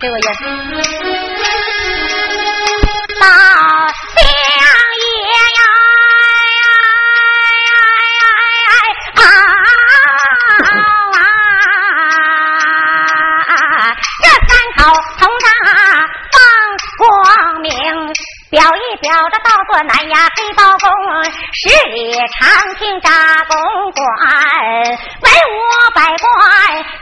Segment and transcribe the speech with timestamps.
[0.00, 0.26] 给我烟。
[3.18, 3.26] 大
[4.14, 4.22] 相
[5.02, 5.04] 爷
[5.56, 5.60] 呀！
[9.16, 9.20] 啊！
[14.22, 14.78] 这三口
[15.18, 15.46] 同上
[16.32, 16.36] 放
[16.98, 17.04] 光
[17.62, 17.70] 明。
[18.48, 20.88] 表一表这道做南衙黑包公，
[21.52, 22.38] 十里长
[22.76, 23.10] 亭扎
[23.48, 23.58] 公
[23.90, 24.04] 馆，
[25.20, 25.58] 文武
[25.92, 26.24] 百官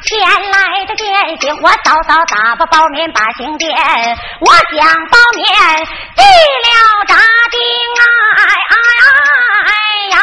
[0.07, 1.07] 前来的见
[1.41, 3.72] 信，我早早打发包面把行垫，
[4.40, 5.46] 我想包面
[6.14, 6.68] 递了
[7.08, 7.17] 扎
[7.50, 7.58] 丁
[8.36, 8.76] 哎哎
[9.64, 9.71] 哎
[10.12, 10.17] 呀！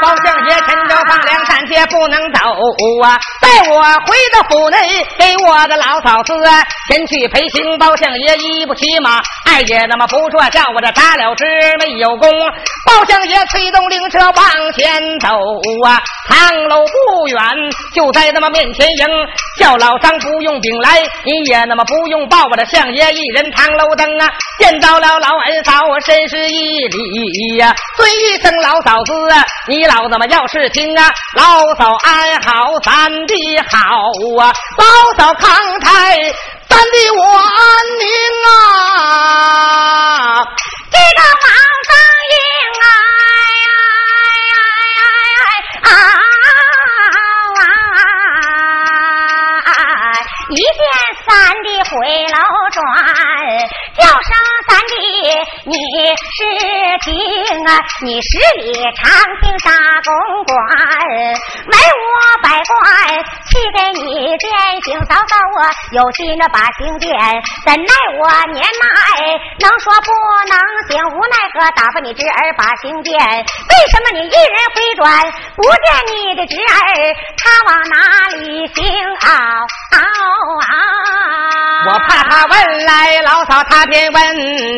[0.00, 2.38] 包相爷趁着放粮站街不能走
[3.02, 4.78] 啊，带我回到府内
[5.16, 6.34] 给我的老嫂子
[6.90, 7.78] 前去陪行。
[7.78, 11.46] 包相爷一不骑马，二爷那么不说叫我这扎了枝
[11.80, 12.28] 没有功。
[12.84, 15.28] 包相爷催动灵车往前走
[15.86, 17.38] 啊，唐楼不远
[17.94, 19.06] 就在那么面前迎，
[19.56, 24.28] 叫老张不用禀来，你也那么不用报我的相爷一人唐楼登啊，
[24.58, 29.12] 见到了老二嫂我深施一礼呀，尊一声老嫂子
[29.68, 30.08] 你老。
[30.08, 33.78] 怎么要是听啊，老嫂安好，咱的你好
[34.42, 34.84] 啊，老
[35.16, 36.18] 嫂康泰，
[36.68, 37.46] 咱的我安
[38.00, 38.04] 宁
[38.48, 38.50] 啊。
[40.90, 41.46] 这个王
[41.86, 41.94] 三
[42.32, 42.34] 英
[45.84, 45.88] 啊，
[50.50, 50.80] 一见
[51.26, 52.38] 三弟回楼
[52.72, 52.80] 转。
[53.98, 54.30] 叫声
[54.66, 54.94] 三弟，
[55.64, 55.76] 你
[56.16, 56.38] 是
[57.04, 57.84] 听啊？
[58.02, 59.10] 你十里长
[59.42, 60.10] 亭大公
[60.44, 60.56] 馆，
[61.68, 62.08] 文武
[62.42, 62.72] 百官
[63.44, 64.48] 去给你践
[64.84, 64.98] 行。
[65.04, 67.12] 嫂嫂我有心那把行殿，
[67.66, 70.08] 怎奈我年迈，能说不
[70.48, 70.56] 能
[70.88, 71.04] 行？
[71.12, 73.18] 无奈何打发你侄儿把行殿。
[73.20, 77.14] 为什么你一人回转，不见你的侄儿？
[77.36, 78.84] 他往哪里行？
[79.20, 79.60] 啊
[79.98, 80.04] 啊
[80.68, 81.90] 啊！
[81.90, 83.78] 我怕他问来，老嫂他。
[83.88, 84.22] 偏问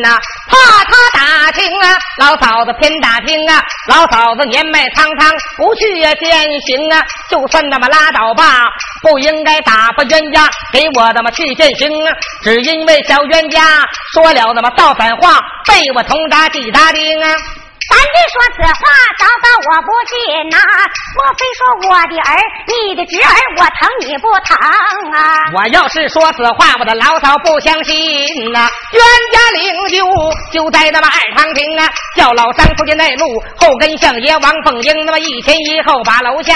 [0.01, 6.31] 呐，怕他打听啊，老嫂子偏打听啊，老嫂子年迈苍苍，不去呀践
[6.61, 8.69] 行啊，就算那么拉倒吧，
[9.01, 15.37] 不应该打发冤家给我那么去践行啊，只因为小冤家说了那么造反话，
[15.67, 17.35] 被我同扎地扎钉啊。
[17.91, 18.87] 三弟说此话，
[19.19, 20.57] 早早我不信呐！
[21.13, 22.39] 莫非说我的儿，
[22.71, 24.55] 你的侄儿，我疼你不疼
[25.11, 25.51] 啊？
[25.53, 27.93] 我要是说此话，我的老嫂不相信
[28.53, 28.69] 呐！
[28.93, 29.03] 冤
[29.33, 30.05] 家领救
[30.53, 33.25] 就在那么二堂亭啊，叫老张出去内路，
[33.57, 36.55] 后跟相爷王凤英那么一前一后把楼下。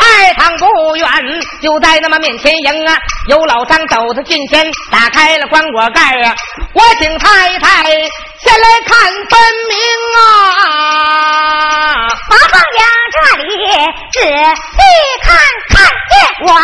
[0.00, 1.06] 二堂不远
[1.60, 2.96] 就在那么面前迎啊，
[3.28, 6.34] 有老张走到近前，打开了棺椁盖啊，
[6.72, 7.84] 我请太太
[8.42, 8.96] 先来看
[9.28, 9.76] 分明
[10.16, 10.18] 啊。
[12.28, 12.80] 马凤娘
[13.12, 13.44] 这里
[14.12, 14.78] 仔细
[15.22, 15.28] 看，
[15.70, 15.76] 看
[16.10, 16.12] 见
[16.46, 16.60] 我儿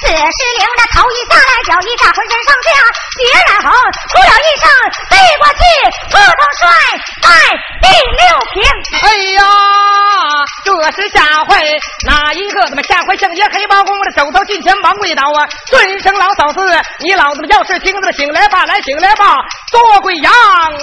[0.00, 2.68] 此时灵，的头一下来，脚一站，浑身上下
[3.16, 3.70] 血染红，
[4.08, 4.64] 出了一声
[5.08, 5.60] 飞过去，
[6.10, 6.62] 扑通摔
[7.22, 7.26] 在
[7.80, 7.84] 第
[8.18, 8.62] 六平。
[9.02, 9.40] 哎呀，
[10.64, 11.50] 这是下回
[12.06, 12.52] 哪一？
[12.52, 15.48] 个怎么下回相爷黑包公的手头进前忙跪倒啊！
[15.64, 16.60] 尊声老嫂子，
[16.98, 19.38] 你老子们要是听着醒来吧，来醒来吧，
[19.70, 20.30] 多跪阳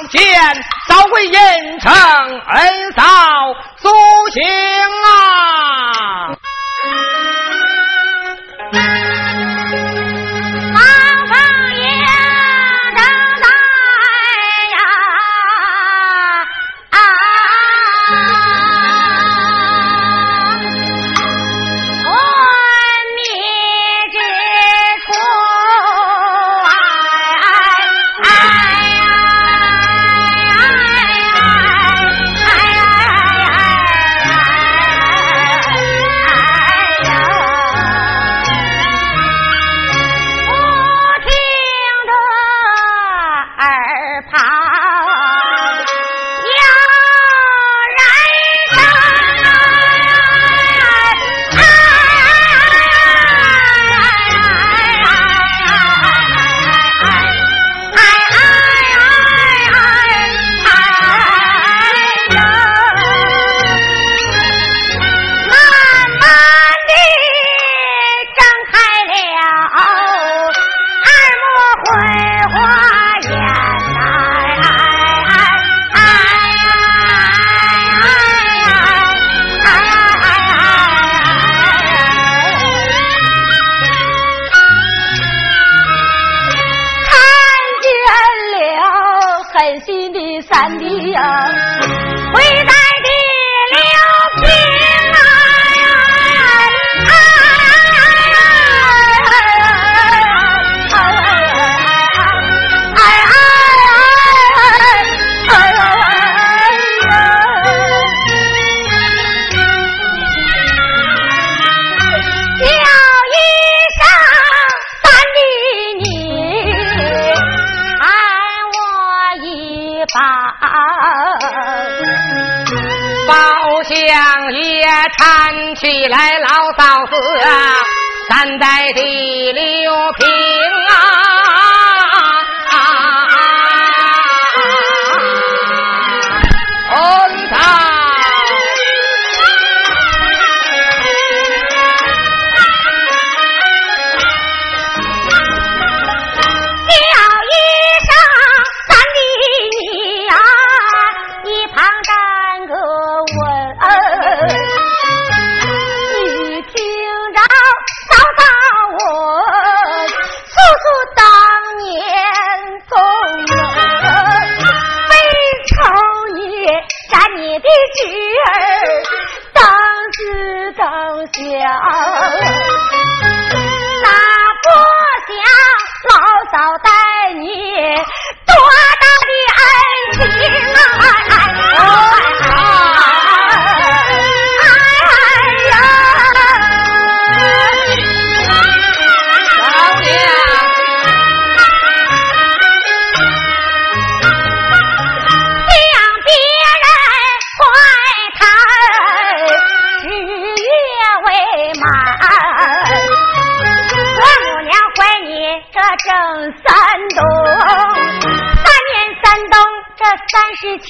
[0.08, 0.22] 见
[0.88, 3.04] 早跪阴城恩嫂
[3.78, 3.90] 苏
[4.32, 4.42] 醒
[5.04, 6.39] 啊！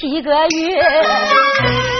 [0.00, 1.99] 七个月，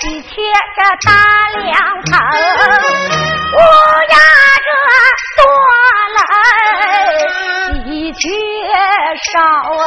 [0.00, 0.32] 和喜鹊
[0.76, 1.12] 这大
[1.58, 1.68] 凉
[2.06, 2.10] 棚，
[3.52, 3.58] 乌
[4.08, 4.16] 鸦
[4.64, 4.68] 这
[5.36, 5.42] 多
[6.16, 6.18] 来，
[7.84, 8.22] 你缺
[9.30, 9.84] 少啊，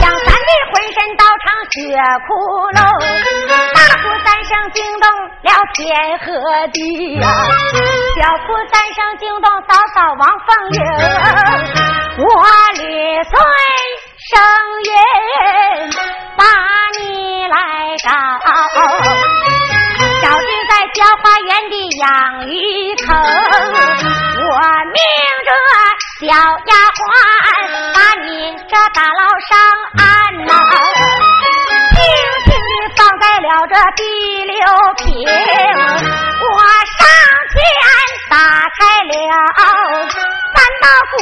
[0.00, 1.96] 将三弟浑身刀成血
[2.28, 2.30] 窟
[2.72, 2.78] 窿，
[3.72, 5.04] 大哭三声惊动
[5.44, 5.80] 了天
[6.18, 6.22] 和
[6.74, 6.78] 地
[7.14, 7.24] 呀，
[8.20, 9.50] 小哭三声惊动。
[9.62, 10.78] 嫂嫂王凤英，
[12.18, 12.26] 我
[12.74, 12.82] 吕
[13.22, 13.32] 岁
[14.28, 14.30] 生
[14.84, 14.90] 云
[16.42, 16.46] 把
[16.98, 17.54] 你来
[18.02, 18.10] 找，
[20.20, 22.04] 小弟在浇花园的养
[22.48, 22.52] 鱼
[22.96, 24.50] 坑，我
[24.90, 24.98] 命
[25.46, 25.48] 着
[26.18, 27.00] 小丫鬟
[27.94, 28.26] 把你
[28.68, 29.50] 这大牢上
[29.98, 30.02] 安
[30.46, 30.50] 呐，
[31.94, 31.96] 轻
[32.44, 34.02] 轻地放在了这第
[34.42, 34.58] 六
[34.96, 36.58] 瓶，我
[36.98, 37.00] 上
[37.52, 37.54] 前。
[38.30, 39.12] 打开了
[40.54, 41.14] 三道古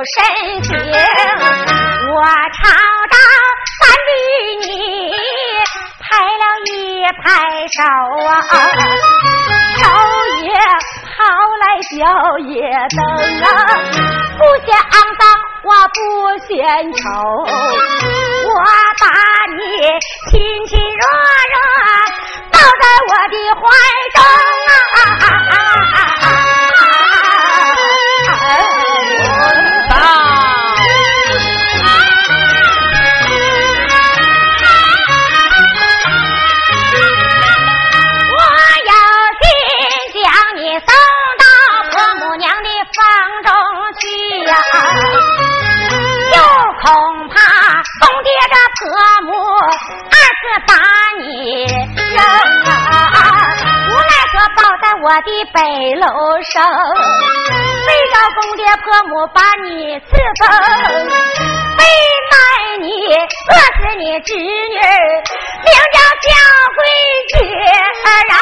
[0.00, 0.16] 的护身
[0.62, 2.24] 经，我
[2.56, 2.64] 朝
[3.10, 3.16] 到
[3.78, 4.08] 三弟
[4.64, 4.68] 你
[6.00, 6.72] 拍了一
[7.22, 7.24] 拍
[7.68, 7.78] 手
[8.26, 8.30] 啊，
[9.76, 9.82] 手
[10.42, 10.48] 也
[11.04, 11.18] 抛
[11.60, 11.92] 来脚
[12.48, 12.48] 也
[12.96, 12.98] 蹬
[13.44, 13.46] 啊，
[14.38, 15.22] 不嫌肮脏。
[15.62, 16.00] 我不
[16.46, 16.48] 嫌
[16.94, 17.00] 丑，
[17.44, 17.44] 我
[18.98, 19.04] 把
[19.52, 19.60] 你
[20.30, 20.32] 亲
[20.66, 21.02] 亲热
[21.52, 21.54] 热
[22.50, 22.64] 抱在
[23.06, 23.60] 我的怀
[24.14, 24.18] 中
[24.66, 24.72] 啊！
[48.40, 48.88] 婆
[49.24, 49.28] 母
[49.60, 50.72] 二次把
[51.18, 51.24] 你
[51.66, 52.18] 扔
[52.64, 52.74] 啊！
[53.88, 55.58] 无奈何抱在我的背
[56.00, 56.02] 篓
[56.50, 56.56] 上，
[57.86, 59.68] 没招公爹婆母把你
[60.00, 60.42] 伺奉，
[61.76, 61.80] 没
[62.30, 62.32] 卖
[62.80, 64.40] 你饿死你侄女，
[65.64, 66.26] 名叫小
[66.76, 66.78] 闺
[67.36, 67.38] 女
[68.30, 68.34] 啊！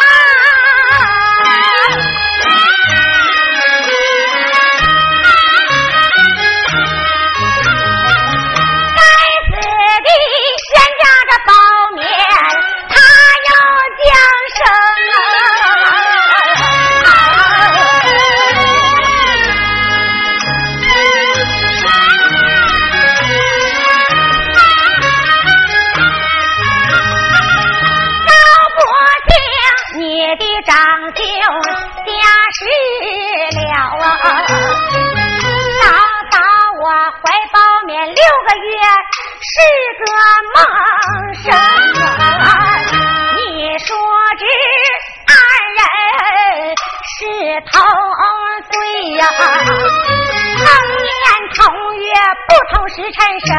[53.10, 53.56] 陈生，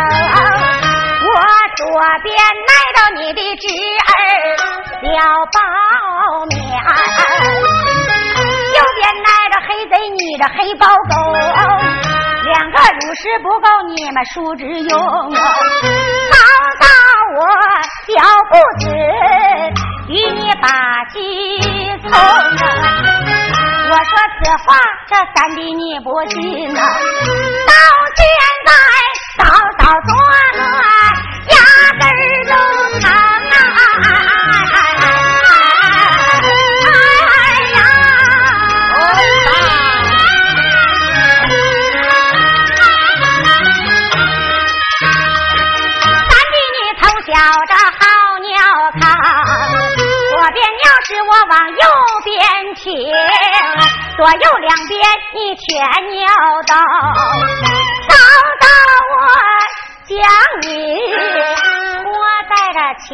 [1.26, 1.34] 我
[1.76, 1.82] 左
[2.22, 3.66] 边来到你的侄
[4.06, 4.12] 儿
[5.02, 5.08] 小
[5.52, 5.58] 包
[6.46, 6.58] 面，
[8.76, 11.14] 右边来着黑贼你的黑包狗，
[12.44, 15.34] 两个乳食不够你们叔侄用，好
[16.80, 16.86] 到
[17.36, 17.42] 我
[18.06, 18.14] 小
[18.52, 18.86] 姑子
[20.10, 20.68] 与你把
[21.12, 21.18] 戏
[22.04, 22.12] 从。
[23.92, 24.78] 我说此话，
[25.08, 26.80] 这三弟你不信呐？
[26.80, 27.74] 到
[28.16, 28.24] 现
[28.68, 28.72] 在
[30.06, 30.10] 做
[30.58, 30.64] 了，
[31.50, 31.58] 压
[32.00, 32.54] 根儿都
[33.00, 33.14] 成啊！
[36.82, 37.42] 哎
[46.30, 47.30] 三弟你从小
[47.68, 48.00] 这好
[48.42, 48.48] 鸟
[49.00, 49.02] 看，
[50.30, 51.84] 左边鸟是我往右
[52.24, 52.38] 边
[52.76, 52.86] 倾，
[54.18, 54.94] 左右两边
[55.34, 55.68] 你全
[56.12, 56.22] 鸟
[56.68, 56.72] 到，
[60.10, 60.18] 将
[60.64, 60.68] 你
[62.04, 62.10] 活
[62.50, 63.08] 在这前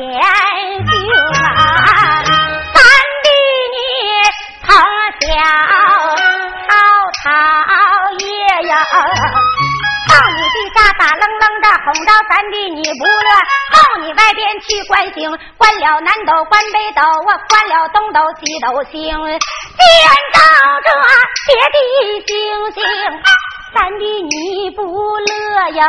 [0.88, 0.96] 胸
[1.36, 1.92] 啊！
[2.72, 2.80] 三
[3.22, 3.28] 弟
[3.76, 3.78] 你
[4.64, 4.72] 从
[5.20, 5.24] 小
[6.70, 6.72] 好
[7.22, 7.28] 讨
[8.18, 8.24] 爷
[8.70, 8.72] 呀。
[10.08, 13.30] 到你地下打愣愣的哄着三弟你不乐，
[13.74, 19.38] 到你外边去关星，关了南斗关北斗，我关了东斗西斗星，见
[20.32, 20.40] 到
[20.80, 20.88] 这
[21.46, 21.78] 别的
[22.26, 22.80] 星星，
[23.76, 25.84] 三弟你不乐呀？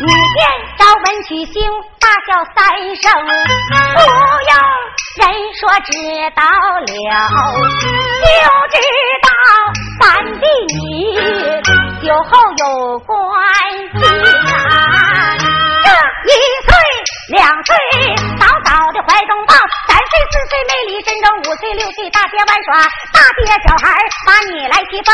[0.00, 0.40] 你见
[0.78, 1.54] 着文曲星
[2.00, 2.56] 大笑三
[2.96, 3.04] 声，
[3.94, 4.50] 不用
[5.20, 5.22] 人
[5.60, 5.92] 说知
[6.34, 6.40] 道
[6.80, 6.88] 了，
[8.70, 8.82] 就知
[9.20, 9.28] 道
[10.00, 10.02] 三
[10.40, 10.42] 弟
[10.74, 10.80] 你
[12.02, 12.64] 酒后有
[13.00, 13.12] 关
[13.92, 13.96] 系
[14.48, 14.66] 啊！
[15.84, 15.86] 这
[16.30, 16.32] 一
[16.64, 16.73] 岁
[17.28, 17.72] 两岁
[18.36, 19.56] 早早的怀中抱，
[19.88, 22.84] 三岁四岁美丽真正，五岁六岁大街玩耍，
[23.16, 23.96] 大街小孩
[24.28, 25.08] 把你来欺负，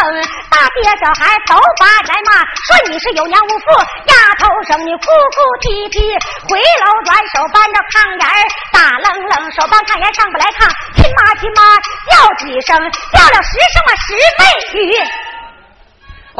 [0.50, 3.64] 大街小孩都把来骂，说你是有娘无父，
[4.10, 6.10] 丫头生你哭哭啼啼，
[6.50, 8.38] 回楼转手搬着炕沿儿，
[8.74, 10.66] 打愣愣手搬炕沿上不来炕，
[10.98, 11.62] 亲妈亲妈
[12.10, 12.74] 叫几声，
[13.14, 14.42] 叫了十声啊十妹
[14.82, 15.29] 语。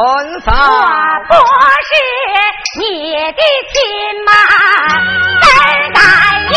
[0.02, 0.06] 我
[1.28, 1.34] 不
[1.84, 1.90] 是
[2.80, 3.40] 你的
[3.70, 3.76] 亲
[4.24, 4.32] 妈，
[5.42, 5.44] 怎
[5.92, 6.00] 敢
[6.48, 6.54] 应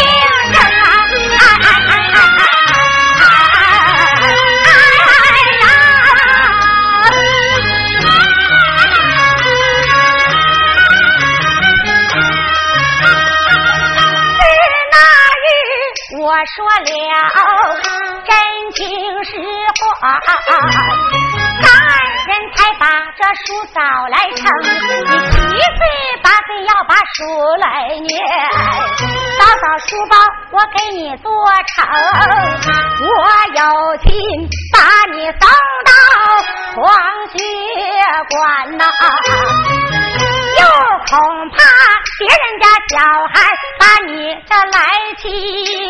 [0.53, 0.55] 声？
[14.39, 14.41] 是
[14.91, 14.95] 那
[15.43, 15.45] 日
[16.17, 16.23] 我
[16.55, 16.87] 说了
[18.25, 18.31] 真
[18.71, 18.79] 情
[19.25, 19.29] 实
[19.99, 20.01] 话，
[21.61, 21.67] 男
[22.33, 24.41] 人才把这书找来成，
[25.05, 25.79] 你七岁
[26.23, 27.21] 八岁要把书
[27.59, 28.09] 来念，
[29.37, 30.17] 早早书包
[30.51, 31.31] 我给你做
[31.75, 31.85] 成，
[33.05, 33.13] 我
[33.53, 33.61] 有
[34.01, 34.09] 心
[34.73, 34.77] 把
[35.11, 35.41] 你送
[35.85, 35.91] 到
[36.75, 36.81] 黄
[37.29, 37.37] 学
[38.29, 38.83] 馆呐。
[40.59, 40.61] 又
[41.09, 41.11] 恐
[41.49, 41.55] 怕
[42.19, 42.93] 别人家小
[43.33, 43.35] 孩
[43.79, 44.11] 把你
[44.47, 44.77] 这来
[45.17, 45.23] 欺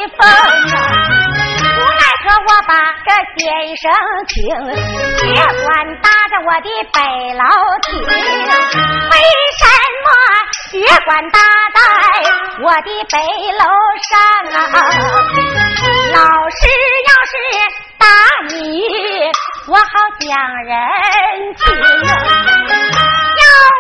[0.07, 0.27] 负啊！
[1.75, 2.71] 无奈何我把
[3.03, 3.41] 这先
[3.77, 3.83] 生
[4.27, 4.33] 请，
[5.21, 5.25] 别
[5.63, 5.67] 管
[6.01, 6.97] 搭着我的北
[7.33, 7.43] 楼
[7.81, 9.13] 厅，为
[9.57, 9.61] 什
[10.03, 10.07] 么
[10.71, 10.73] 别
[11.05, 11.37] 管搭
[11.73, 11.77] 在
[12.61, 13.15] 我的北
[13.59, 13.61] 楼
[14.09, 14.11] 上
[14.53, 14.57] 啊？
[16.13, 16.61] 老师
[17.07, 17.33] 要是
[17.97, 18.01] 打
[18.49, 18.53] 你，
[19.67, 19.83] 我好
[20.19, 20.29] 讲
[20.63, 20.71] 人
[21.55, 21.61] 情。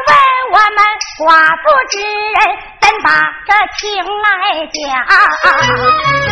[0.07, 0.11] 问
[0.51, 0.79] 我们
[1.19, 1.27] 寡
[1.61, 1.93] 妇之
[2.35, 2.37] 人
[2.81, 3.09] 怎把
[3.45, 3.81] 这情
[4.23, 4.27] 来
[4.73, 6.22] 讲？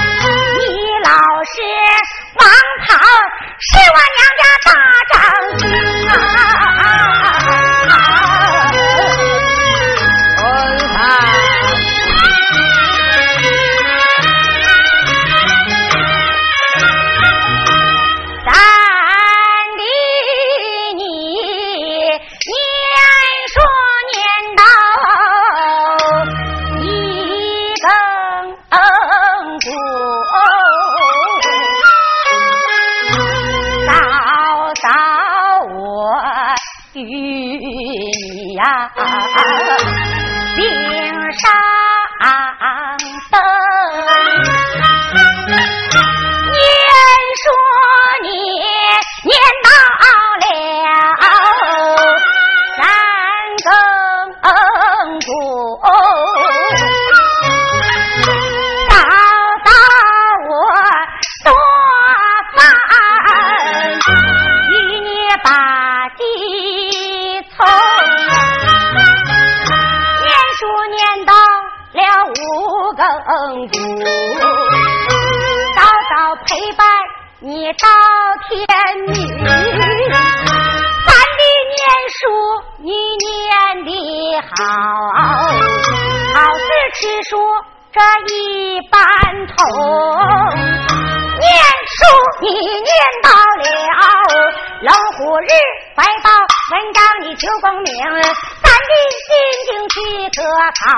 [98.21, 98.93] 咱的
[99.25, 99.29] 心
[99.65, 99.95] 情气
[100.35, 100.43] 可
[100.85, 100.91] 好？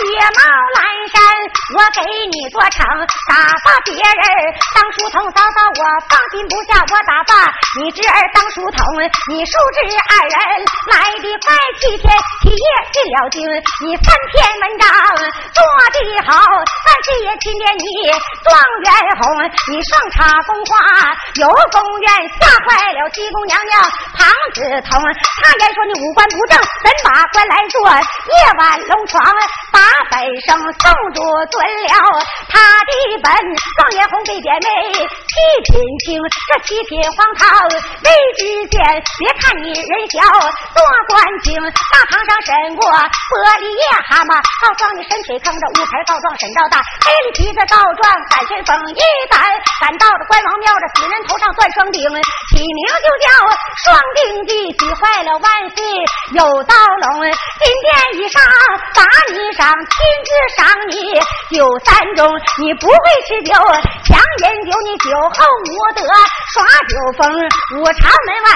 [0.00, 0.40] 铁帽
[0.80, 0.80] 蓝
[1.12, 1.20] 衫
[1.76, 2.00] 我给
[2.32, 2.80] 你做成，
[3.28, 4.24] 打发别人
[4.72, 8.80] 当书童，嫂嫂我放心不下我打发你侄儿当书童，
[9.28, 10.40] 你叔侄二人
[10.88, 11.52] 来的快，
[11.84, 12.08] 七天
[12.40, 12.66] 七夜
[12.96, 13.44] 进了京，
[13.84, 14.88] 你三篇文章
[15.52, 15.60] 做
[15.92, 18.08] 的好，三十也钦点你
[18.40, 18.88] 状元
[19.20, 19.22] 红，
[19.68, 21.12] 你上茶宫花
[21.44, 21.44] 有
[21.76, 22.08] 公园，
[22.40, 23.76] 吓坏了西宫娘娘
[24.16, 24.24] 庞
[24.56, 24.96] 子彤，
[25.44, 27.84] 他言说你五官不正，怎把官来做？
[27.84, 29.22] 夜晚龙床
[29.70, 29.89] 把。
[30.10, 31.20] 本生宋主
[31.50, 31.94] 尊了
[32.48, 32.92] 他的
[33.22, 35.34] 本，状元红被点眉，七
[35.70, 38.78] 品清，这七品黄桃未知见。
[39.18, 40.20] 别看你人小，
[40.74, 49.40] 多官清，大堂上审过玻璃叶蛤蟆，告状你身体坑着乌牌告状沈兆大，黑里皮子告状赶旋风一胆，
[49.80, 52.02] 赶到了关王庙这死人头上钻双钉，
[52.50, 53.26] 起名就叫
[53.84, 55.78] 双钉记，喜坏了万岁
[56.34, 57.22] 有刀龙，
[57.62, 58.42] 金殿以上
[58.94, 59.70] 把你赏。
[59.80, 60.96] 亲自赏你
[61.56, 62.28] 酒三盅，
[62.60, 63.54] 你不会吃酒，
[64.04, 66.04] 强饮酒，你酒后无德
[66.52, 67.24] 耍酒疯。
[67.78, 68.48] 五常门外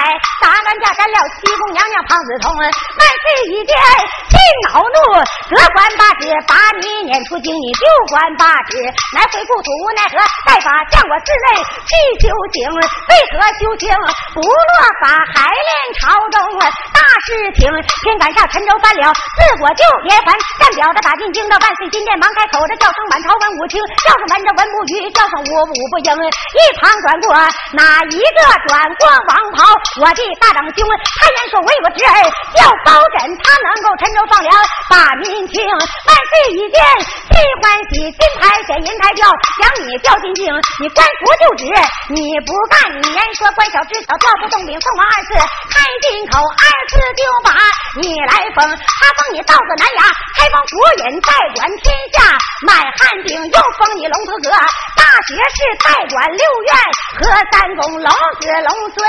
[0.43, 3.73] 打完架斩了西宫娘娘庞子通，万事一见
[4.29, 4.35] 心
[4.69, 4.97] 恼怒，
[5.49, 8.77] 责官八职把你撵出京，你就官八职
[9.15, 13.89] 来回故土无奈何，再把将我寺内去修行，为何修行
[14.35, 16.37] 不落法，还练朝中
[16.93, 17.71] 大事情？
[18.03, 21.25] 天赶上陈州翻了，自我就连环干表的进。
[21.35, 23.75] 京到万岁金殿忙开口，这叫声满朝文武听，
[24.07, 26.09] 叫声闻着文不语，叫声武武不应。
[26.15, 27.35] 一旁转过
[27.75, 29.67] 哪一个转过王袍？
[29.99, 30.87] 我的大长兄，
[31.19, 32.15] 他言说为我侄儿
[32.55, 34.55] 叫包拯，他能够沉舟放粮
[34.87, 35.59] 把民清。
[35.67, 39.27] 万岁一见心欢喜，金牌显银牌吊，
[39.59, 40.47] 将你吊进京，
[40.79, 41.67] 你官服就职，
[42.15, 45.35] 你不干，你言说官小知巧，调不动兵，凤凰二字
[45.67, 47.51] 开金口，二次就把
[47.99, 50.01] 你来封，他封你道子南衙
[50.39, 51.21] 开封府人。
[51.25, 54.49] 代管天下，满汉鼎又封你龙头阁，
[54.95, 56.71] 大学士代管六院
[57.17, 58.99] 和三宫，龙子龙孙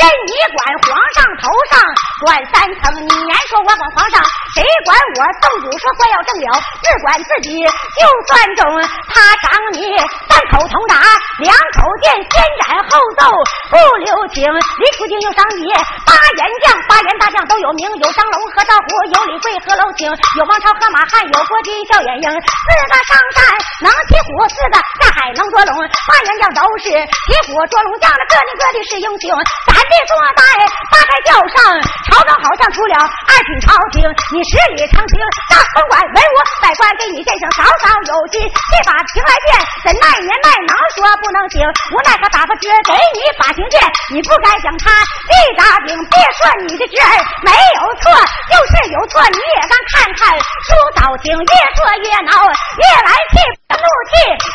[0.00, 1.78] 任你管，皇上头上
[2.24, 2.90] 管三层。
[3.06, 4.22] 你言说我管皇上，
[4.54, 5.20] 谁管我？
[5.40, 6.46] 宋主说官要正了，
[6.82, 7.54] 自管自己
[7.98, 8.64] 就算中。
[9.08, 9.96] 他赏你
[10.28, 10.96] 三口铜铡，
[11.38, 13.30] 两口剑，先斩后奏
[13.70, 14.42] 不留情。
[14.44, 15.70] 李楚京又赏你
[16.04, 21.60] 八员将，八员大将都有名，有张龙和赵虎，有李贵和娄青，有王朝和马汉，有郭。
[21.60, 23.44] 金笑眼鹰，四个上山
[23.84, 25.76] 能骑虎，四个下海能捉龙。
[26.08, 29.28] 八员将都是骑虎捉龙将，那个个个的是英雄。
[29.68, 30.48] 咱的坐在
[30.88, 31.60] 八抬轿上，
[32.08, 34.00] 朝中好像出了二品朝廷。
[34.32, 35.20] 你十里长亭，
[35.52, 38.40] 大总管文武百官给你献上少少有心。
[38.40, 39.52] 这把平来剑，
[39.84, 41.60] 怎奈年迈能说不能行？
[41.92, 43.84] 无奈他打发侄给你把刑剑，
[44.16, 44.88] 你不该将他
[45.28, 45.92] 立大兵。
[45.92, 47.12] 别说你的侄儿
[47.44, 48.08] 没有错，
[48.48, 53.36] 就是有错你也该看看书早越说越恼，越来气，
[53.68, 54.12] 怒气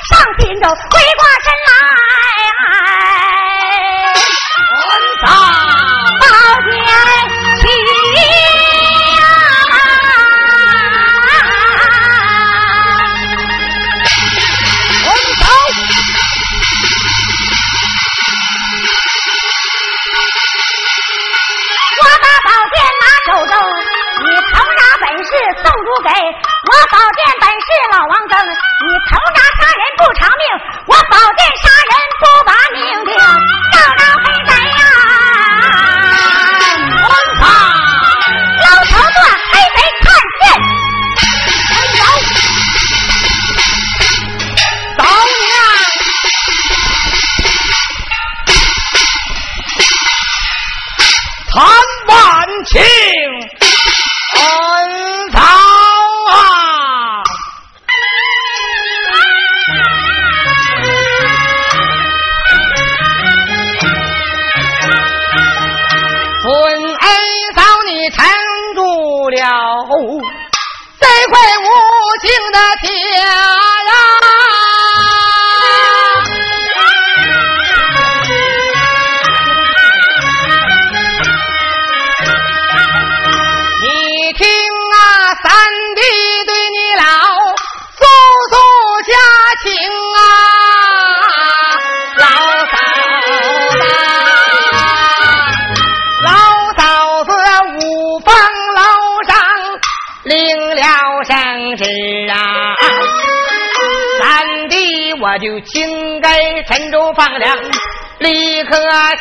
[0.09, 0.75] 上心头，回
[1.15, 1.69] 过身来，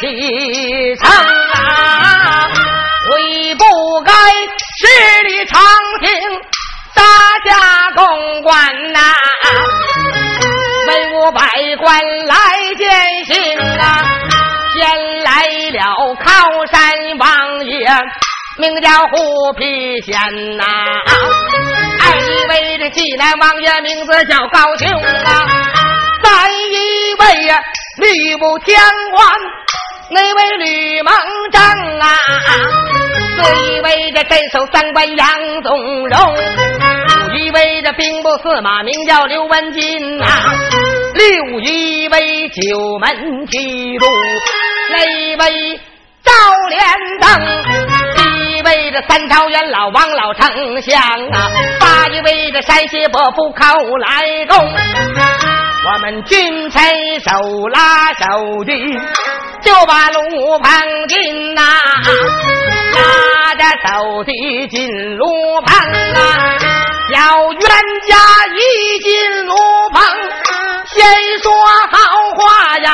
[0.05, 2.51] 李成啊！
[3.11, 3.65] 悔不
[4.05, 4.13] 该
[4.77, 4.87] 十
[5.29, 5.63] 里长
[6.01, 6.11] 亭
[6.95, 7.03] 打
[7.47, 9.01] 下公关呐，
[10.89, 11.41] 文武百
[11.79, 12.35] 官来
[12.77, 14.05] 见信啊！
[14.75, 17.89] 先来了靠山王爷，
[18.59, 20.13] 名叫虎皮仙
[20.59, 20.65] 呐。
[22.03, 22.11] 二
[22.51, 24.85] 位这济南王爷名字叫高俅
[25.25, 25.47] 啊，
[26.23, 27.59] 三一位呀
[27.97, 28.79] 吕布天
[29.15, 29.27] 官，
[30.11, 31.15] 那位吕蒙
[31.51, 31.61] 正
[32.01, 32.17] 啊，
[33.37, 36.35] 四一位这镇守三关杨宗荣，
[37.31, 40.55] 五一位这兵部司马名叫刘文金啊，
[41.15, 44.07] 六一位九门提督，
[44.91, 45.81] 那位
[46.23, 46.33] 赵
[46.69, 46.81] 连
[47.21, 48.34] 登。
[48.65, 51.01] 为这三朝元老王老丞相
[51.31, 54.59] 啊，八一位这山西伯父靠来攻，
[55.93, 56.83] 我们君臣
[57.21, 57.31] 手
[57.73, 58.73] 拉手的
[59.63, 61.63] 就把路旁进呐，
[62.95, 66.59] 拉着手的进路旁啊，
[67.13, 67.61] 小冤
[68.09, 68.17] 家
[68.57, 69.55] 一进路
[69.93, 70.03] 旁，
[70.87, 71.05] 先
[71.43, 71.53] 说
[71.91, 71.99] 好
[72.39, 72.91] 话呀，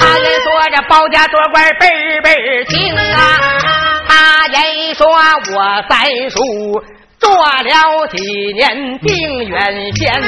[0.00, 3.83] 他先说这包家做官倍儿倍儿清啊。
[4.52, 5.94] 人说我在
[6.28, 6.38] 书
[7.18, 10.22] 做了几年定远县，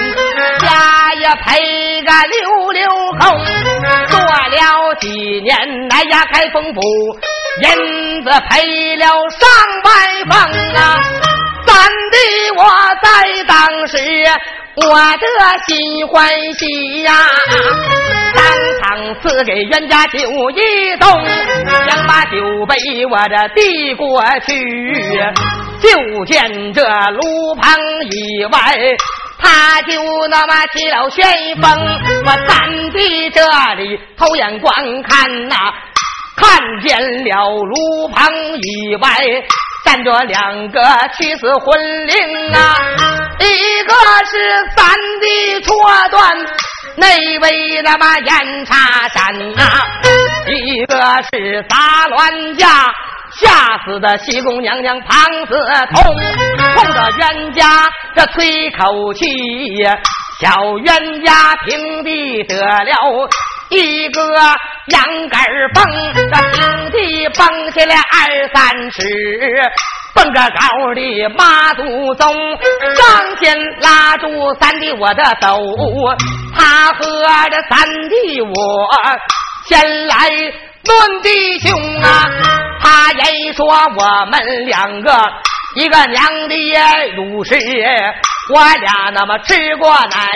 [0.60, 3.44] 家也赔个溜溜空。
[4.08, 5.08] 做了几
[5.42, 6.80] 年来呀开封府，
[7.62, 9.48] 银子赔了上
[9.84, 9.90] 百
[10.30, 10.34] 封
[10.74, 11.35] 啊！
[11.76, 12.64] 三弟我
[13.02, 13.98] 在当时。
[14.76, 15.26] 我的
[15.66, 17.12] 心欢喜呀，
[18.34, 18.44] 当
[18.78, 21.26] 场赐给冤家酒一盅，
[21.88, 22.36] 想把酒
[22.66, 25.18] 杯我这递过去，
[25.80, 27.74] 就见这炉旁
[28.10, 28.76] 以外，
[29.38, 29.94] 他就
[30.28, 31.26] 那么起了旋
[31.62, 31.72] 风。
[32.26, 33.00] 我站在
[33.32, 35.56] 这里偷眼观看呐，
[36.36, 39.08] 看见了炉旁以外。
[39.86, 40.82] 站着两个
[41.16, 42.76] 屈死魂灵啊，
[43.38, 43.94] 一个
[44.26, 44.36] 是
[44.76, 45.74] 三弟戳
[46.10, 46.36] 断
[46.96, 49.22] 那位他妈燕叉山
[49.60, 49.86] 啊，
[50.48, 52.66] 一个是砸乱架
[53.30, 55.56] 吓死的西宫娘娘庞子
[55.94, 56.02] 通，
[56.74, 59.24] 冲着冤家这吹口气
[59.84, 59.96] 呀，
[60.40, 63.28] 小冤家平地得了。
[63.68, 64.20] 一个
[64.86, 65.42] 羊杆
[65.74, 66.22] 蹦，这
[66.52, 69.02] 平地蹦起来二三尺，
[70.14, 72.34] 蹦着高的马祖宗，
[72.96, 75.58] 上前拉住三弟我的手，
[76.56, 77.00] 他和
[77.50, 78.50] 这三弟我
[79.66, 81.72] 先来论弟兄
[82.02, 82.24] 啊，
[82.80, 85.12] 他言说我们两个。
[85.74, 86.54] 一个娘的
[87.16, 87.54] 乳师，
[88.48, 90.30] 我俩那么吃过奶，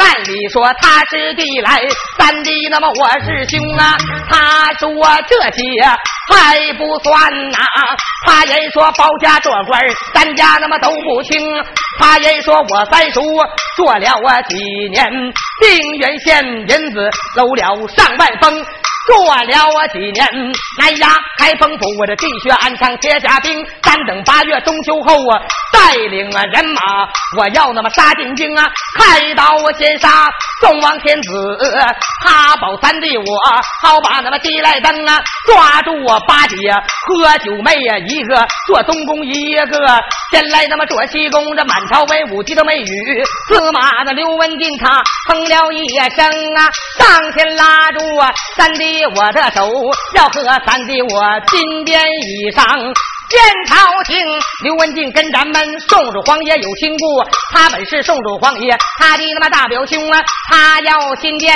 [0.00, 1.80] 按理说他是弟来，
[2.18, 3.96] 三弟那么我是兄啊。
[4.30, 4.88] 他说
[5.26, 5.82] 这些
[6.30, 7.58] 还不算呐，
[8.26, 9.80] 他人说包家做官，
[10.12, 11.40] 咱家那么都不清。
[11.98, 13.22] 他人说我三叔
[13.76, 14.56] 做了我几
[14.90, 15.10] 年，
[15.60, 18.66] 定远县银子搂了上万封。
[19.08, 20.22] 做了我几年，
[20.82, 21.08] 哎呀，
[21.38, 25.40] 开封府我这地血安昌铁甲兵，三等八月中秋后啊，
[25.72, 26.80] 带领啊人马，
[27.36, 30.28] 我要那么杀进京啊，开刀先杀
[30.60, 31.58] 宋王天子，
[32.24, 33.24] 他保三弟我，
[33.82, 36.56] 好把那么地来登啊，抓住我八姐
[37.06, 40.00] 喝酒妹呀，一个做东宫一个，
[40.30, 46.24] 先来那么做西宫，这满朝文武提的美女，司马的刘文静他哼了一声
[46.56, 48.98] 啊，上前拉住啊三弟。
[49.08, 49.68] 我的手
[50.14, 52.64] 要和三弟我金边以上
[53.28, 54.16] 见朝廷，
[54.64, 61.54] 刘文静跟咱们宋主皇爷有亲故，他本是宋主皇爷，他的那么大表兄啊，他要金殿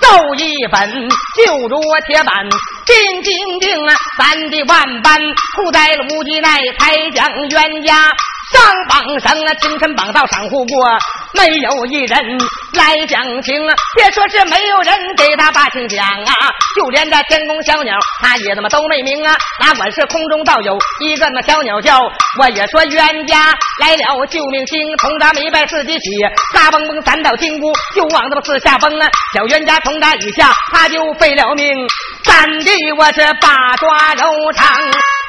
[0.00, 2.48] 奏一本，就如铁板
[2.86, 5.20] 进金钉啊，咱的万般
[5.56, 8.10] 苦在了无极奈，才将冤家。
[8.52, 10.98] 上榜上啊，清晨榜到赏户过，
[11.34, 12.38] 没有一人
[12.74, 13.74] 来讲情啊。
[13.96, 16.34] 别说是没有人给他把情讲啊，
[16.76, 19.36] 就连这天宫小鸟，他也他妈都没名啊。
[19.60, 22.00] 哪管是空中倒有一个那小鸟叫，
[22.38, 26.04] 我也说冤家来了救命星，从咱们一拜自己起，
[26.52, 29.08] 嘎嘣嘣三道金箍就往他妈四下崩啊。
[29.34, 31.88] 小冤家从他以下，他就废了命。
[32.24, 34.66] 三弟我是八爪肉肠，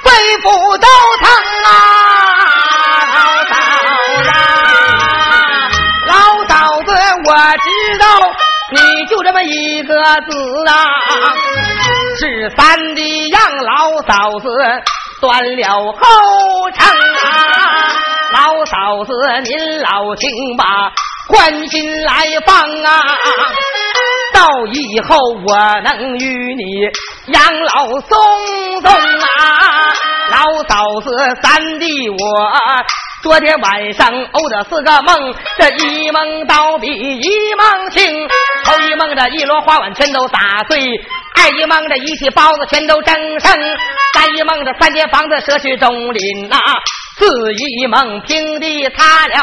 [0.03, 0.87] 肺腑都
[1.19, 1.29] 疼
[1.65, 1.69] 啊！
[3.15, 3.17] 老
[3.49, 3.53] 嫂
[4.23, 4.23] 子，
[6.07, 6.13] 老
[6.47, 6.89] 嫂子，
[7.25, 8.03] 我知道
[8.71, 10.31] 你就这么一个字
[10.67, 10.71] 啊，
[12.19, 14.47] 是三弟让老嫂子
[15.21, 17.29] 断了后肠啊。
[18.33, 19.11] 老嫂子
[19.43, 20.91] 您老请吧，
[21.27, 23.01] 关心来访啊！
[24.41, 26.81] 到以后我能与你
[27.27, 29.93] 养老送终啊！
[30.31, 31.11] 老嫂子
[31.43, 32.17] 三弟我。
[33.21, 38.27] 昨天晚上欧的四个梦，这一梦倒比一梦轻。
[38.63, 40.89] 头一梦这一摞花碗全都打碎，
[41.35, 43.77] 二一梦这一屉包子全都蒸剩，
[44.15, 46.57] 三一梦这三间房子舍去中林呐，
[47.21, 49.35] 四一梦平地塌了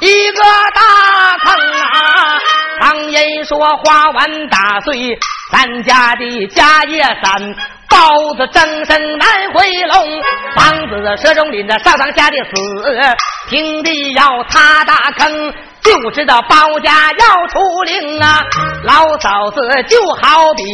[0.00, 0.42] 一个
[0.74, 2.36] 大坑啊。
[2.80, 5.16] 常言说花碗打碎，
[5.52, 7.54] 咱家的家业散。
[7.88, 7.98] 包
[8.38, 10.22] 子蒸身难回笼，
[10.56, 13.16] 房子射中林的上上下的死，
[13.50, 18.40] 平地要塌大坑，就知道包家要出令啊！
[18.84, 20.64] 老嫂子就好比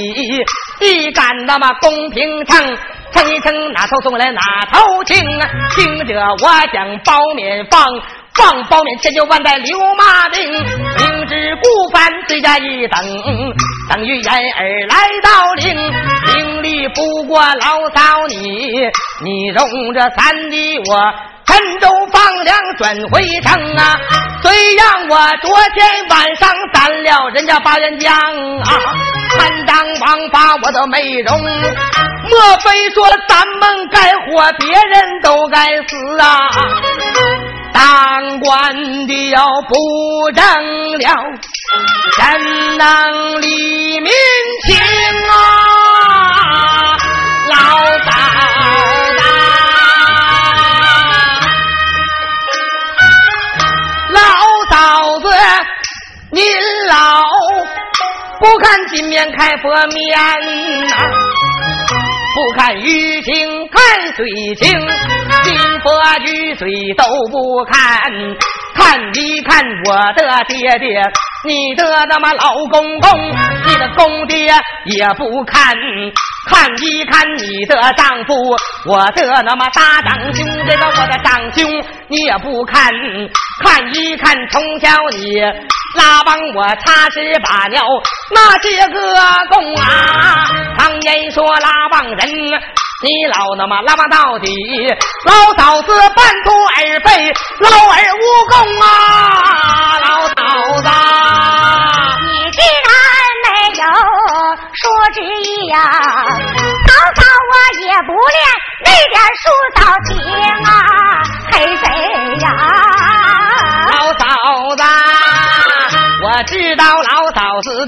[0.86, 2.78] 一杆那么公平秤，
[3.12, 4.40] 称一称哪头重来哪
[4.72, 5.48] 头轻啊！
[5.74, 7.86] 听着我讲包勉放。
[8.38, 13.00] 放包勉千秋万代留骂名，明知故犯罪加一等，
[13.90, 15.74] 等于掩耳来到灵，
[16.94, 18.36] 不过老嫂你，
[19.22, 21.12] 你容着三弟我
[21.46, 23.96] 沉舟放粮转回城啊！
[24.42, 28.70] 虽让我昨天晚上斩了人家八员将啊，
[29.30, 36.48] 贪赃枉法我都没容，莫非说咱们该活，别人都该死啊？
[37.78, 38.74] 当官
[39.06, 39.76] 的要不
[40.34, 40.44] 正
[40.98, 41.14] 了，
[42.16, 44.10] 怎能理民
[44.66, 44.74] 情
[45.30, 45.32] 啊？
[47.48, 47.56] 老
[48.04, 48.10] 嫂
[49.14, 49.20] 子，
[54.10, 54.18] 老
[54.72, 54.74] 嫂
[55.20, 55.24] 子，
[56.32, 56.42] 您
[56.88, 57.22] 老
[58.40, 60.18] 不看金面开佛面
[60.88, 60.96] 呐？
[62.34, 64.76] 不看玉清，看水清，
[65.48, 65.90] 金佛
[66.26, 68.02] 玉水都不看，
[68.74, 71.02] 看一看我的爹爹，
[71.46, 73.30] 你的那么老公公，
[73.64, 74.52] 你的公爹
[74.84, 75.74] 也不看，
[76.50, 78.34] 看一看你的丈夫，
[78.84, 81.64] 我的那么大长兄，这个我的长兄
[82.08, 82.92] 你也不看，
[83.64, 85.40] 看一看从小你。
[85.96, 87.82] 拉帮我插翅把鸟，
[88.30, 89.14] 那些个
[89.48, 90.44] 公啊，
[90.78, 92.18] 常言说拉帮人，
[93.00, 94.52] 你老那么拉帮到底，
[95.24, 98.86] 老嫂子半途而废，劳而无功啊，
[100.00, 100.34] 老嫂
[100.82, 100.88] 子，
[102.26, 102.90] 你既然
[103.44, 103.46] 没
[103.78, 103.84] 有
[104.74, 104.82] 说
[105.14, 107.54] 之意呀，嫂嫂我
[107.86, 108.36] 也不练
[108.84, 110.10] 那点书道情
[110.66, 110.68] 啊，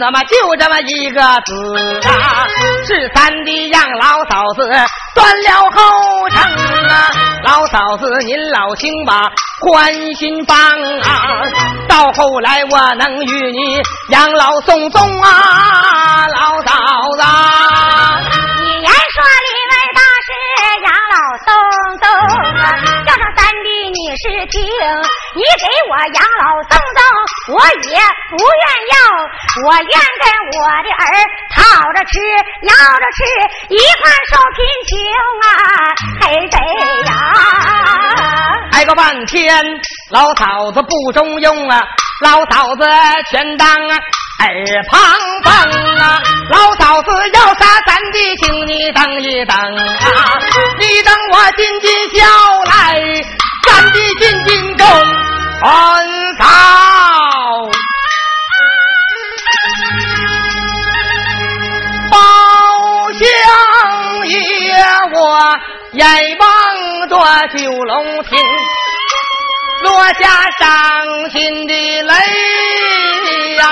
[0.01, 2.47] 怎么就这么一个子啊，
[2.87, 4.67] 是三弟让老嫂子
[5.15, 6.41] 断了后程
[6.89, 7.11] 啊。
[7.45, 11.43] 老嫂子您老请吧宽心放啊，
[11.87, 16.73] 到后来我能与你养老送终啊，老嫂
[17.19, 17.23] 子。
[18.63, 20.31] 你言说里外大事
[20.83, 21.49] 养老送
[22.01, 22.05] 终
[22.59, 22.65] 啊，
[24.21, 24.61] 事情，
[25.35, 27.01] 你给我养老送终，
[27.57, 27.99] 我也。
[28.31, 28.97] 不愿要，
[29.67, 31.03] 我愿跟我的儿
[31.51, 31.59] 讨
[31.93, 32.21] 着吃，
[32.63, 33.19] 要着吃，
[33.75, 34.93] 一块受贫穷
[35.43, 35.51] 啊，
[36.21, 36.57] 黑贼
[37.07, 37.11] 呀！
[38.73, 39.65] 挨个半天，
[40.11, 41.83] 老嫂子不中用啊，
[42.23, 42.89] 老嫂子
[43.31, 44.49] 全当耳
[44.91, 45.01] 旁
[45.43, 45.53] 风
[45.99, 50.39] 啊，老嫂子要杀咱的，请你等一等啊，
[50.79, 52.27] 你等我进进笑
[52.67, 53.03] 来，
[53.71, 55.69] 三弟进进中恩
[56.39, 56.45] 嫂。
[62.11, 62.19] 包
[63.13, 64.35] 相爷，
[65.15, 65.19] 我
[65.93, 66.05] 眼
[66.41, 67.15] 望着
[67.57, 68.31] 九龙亭，
[69.85, 72.13] 落下伤心的泪
[73.55, 73.63] 呀！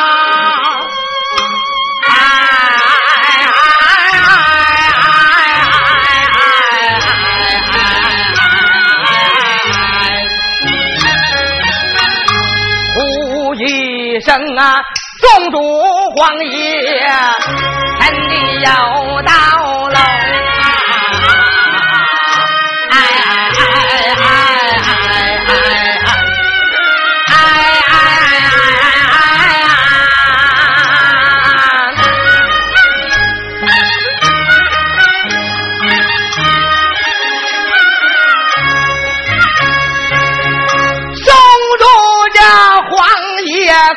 [14.59, 14.81] 啊！
[15.21, 15.59] 宗主
[16.17, 17.01] 皇爷，
[18.01, 18.69] 臣的要
[19.23, 19.33] 到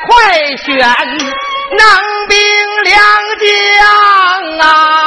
[0.08, 2.38] 快选能兵
[2.84, 2.96] 良
[3.40, 5.01] 将啊！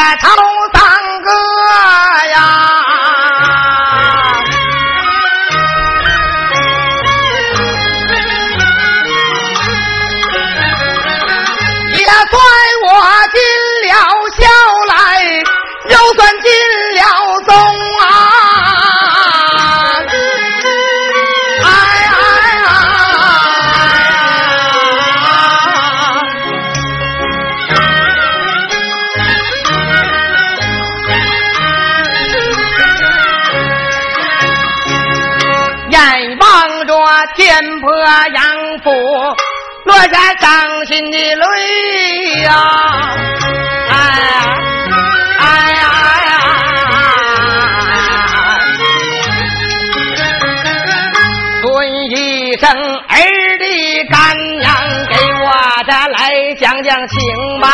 [0.00, 0.49] 头
[37.40, 37.90] 天婆
[38.34, 38.44] 养
[38.84, 38.90] 父。
[39.86, 42.52] 落下伤心的泪呀！
[43.88, 43.94] 哎
[45.38, 45.82] 哎呀
[46.26, 46.30] 呀！
[51.62, 51.64] 尊
[52.10, 52.12] 一
[52.58, 52.68] 声
[53.08, 53.16] 儿
[53.58, 53.64] 的
[54.10, 54.18] 干
[54.58, 54.68] 娘，
[55.08, 55.48] 给我
[55.86, 56.20] 这来
[56.60, 57.16] 讲讲情
[57.62, 57.66] 吧。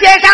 [0.00, 0.33] 俩还能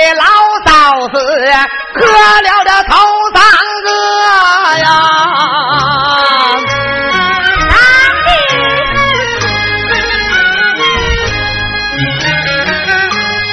[0.00, 0.24] 的老
[0.64, 0.70] 嫂
[1.08, 1.14] 子
[1.94, 2.96] 磕了这头
[3.34, 3.38] 三
[3.84, 3.88] 个
[4.78, 4.84] 呀，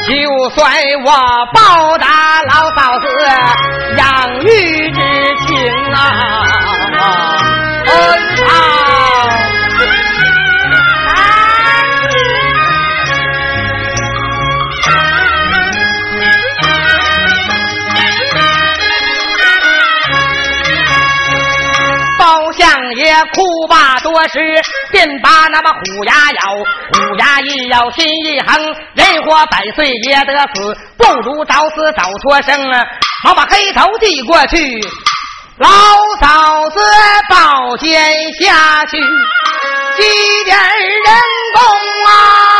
[0.07, 0.09] 就
[0.51, 0.57] 算
[1.05, 1.11] 我
[1.53, 2.05] 报答
[2.43, 3.05] 老嫂子
[23.25, 24.39] 哭罢多时，
[24.91, 28.61] 便把那么虎牙咬，虎牙一咬心一横，
[28.93, 32.85] 人活百岁也得死，不如早死早脱生啊！
[33.25, 34.57] 好把黑头递过去，
[35.57, 35.69] 老
[36.21, 36.79] 嫂子
[37.29, 37.99] 抱肩
[38.33, 38.97] 下去，
[39.97, 41.13] 积点人
[41.55, 41.63] 工
[42.05, 42.56] 啊，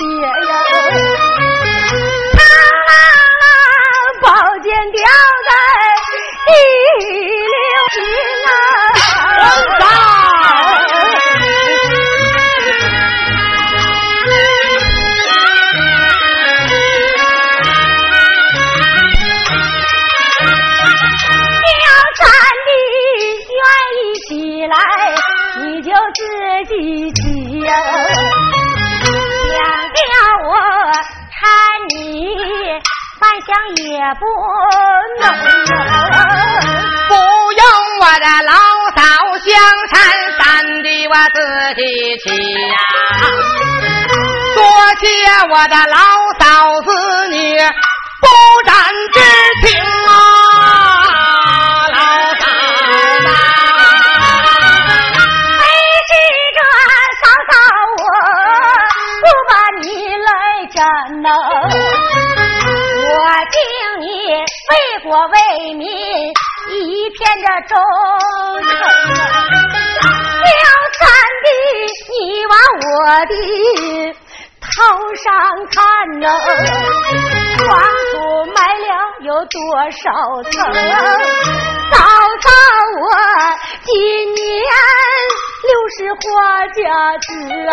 [0.00, 0.49] 的
[34.00, 34.24] 也不
[35.20, 35.22] 能。
[37.08, 37.12] 不
[37.52, 37.62] 用
[38.00, 38.52] 我的老
[38.96, 38.98] 嫂
[39.44, 39.46] 相
[39.92, 39.92] 搀，
[40.38, 40.42] 担
[40.82, 41.38] 的我自
[41.76, 41.80] 己
[42.24, 42.24] 起
[42.70, 42.74] 呀。
[44.56, 44.58] 多
[45.00, 45.04] 谢
[45.52, 45.96] 我的老
[46.38, 46.44] 嫂
[46.80, 46.88] 子
[47.28, 47.36] 你
[48.20, 48.26] 不
[48.64, 48.72] 斩
[49.12, 49.16] 之
[49.66, 49.68] 情
[50.08, 50.10] 啊，
[65.20, 65.36] 为国为
[65.74, 67.76] 民一片的忠
[68.64, 68.72] 诚。
[70.40, 70.56] 了
[70.98, 71.02] 三
[71.44, 71.46] 弟，
[72.08, 72.14] 你
[72.46, 72.88] 往我
[73.26, 73.32] 的
[74.62, 74.64] 头
[75.16, 75.28] 上
[75.70, 75.76] 看
[76.20, 76.24] 呐，
[77.66, 77.68] 黄
[78.12, 78.14] 土
[78.54, 78.88] 埋了
[79.20, 79.60] 有多
[79.90, 80.02] 少
[80.44, 80.52] 层？
[81.92, 81.96] 嫂
[82.40, 82.48] 嫂，
[83.00, 83.04] 我
[83.84, 83.92] 今
[84.34, 84.40] 年
[85.66, 86.18] 六十花
[86.68, 86.78] 甲
[87.18, 87.28] 子
[87.68, 87.70] 啊，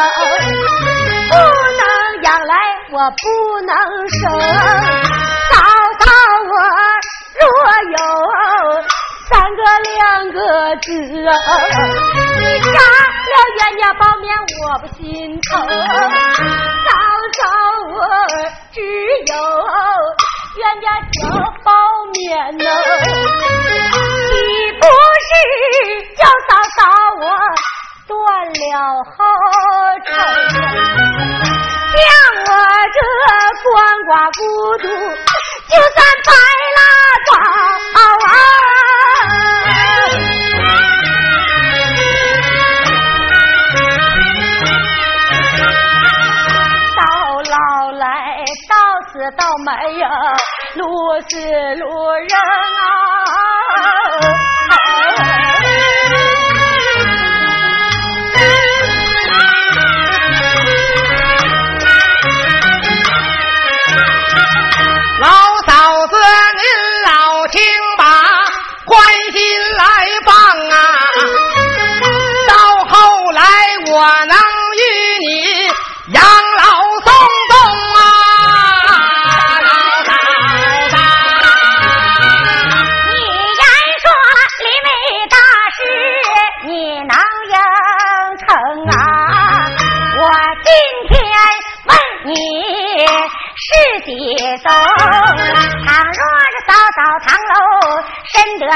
[1.30, 1.34] 不
[1.78, 1.82] 能
[2.24, 2.54] 养来。
[2.90, 3.76] 我不能
[4.08, 4.32] 生，
[5.52, 5.56] 嫂，
[7.40, 7.46] 若
[7.92, 7.98] 有
[9.30, 9.96] 三个两
[10.32, 10.38] 个
[10.78, 14.26] 子，你杀了冤家保面，
[14.62, 15.04] 我不心
[15.42, 15.48] 疼。
[15.60, 16.90] 嫂
[17.38, 17.40] 嫂，
[17.94, 17.96] 我
[18.74, 18.76] 只
[19.28, 19.32] 有
[20.58, 21.16] 冤家交
[21.64, 21.68] 包
[22.14, 22.18] 面
[22.58, 22.64] 呢，
[23.84, 24.32] 岂
[24.80, 24.82] 不
[25.28, 25.30] 是
[26.16, 26.80] 叫嫂嫂
[27.20, 27.24] 我
[28.08, 28.16] 断
[28.48, 28.64] 了
[29.04, 29.18] 后
[30.06, 30.10] 尘？
[31.98, 32.00] 像
[32.46, 32.50] 我
[32.94, 32.98] 这
[33.64, 33.66] 鳏
[34.08, 34.40] 寡孤
[34.80, 34.86] 独，
[35.68, 36.32] 就算白
[36.76, 36.80] 了
[51.08, 51.38] 我是
[51.76, 52.28] 路人
[53.72, 54.47] 啊。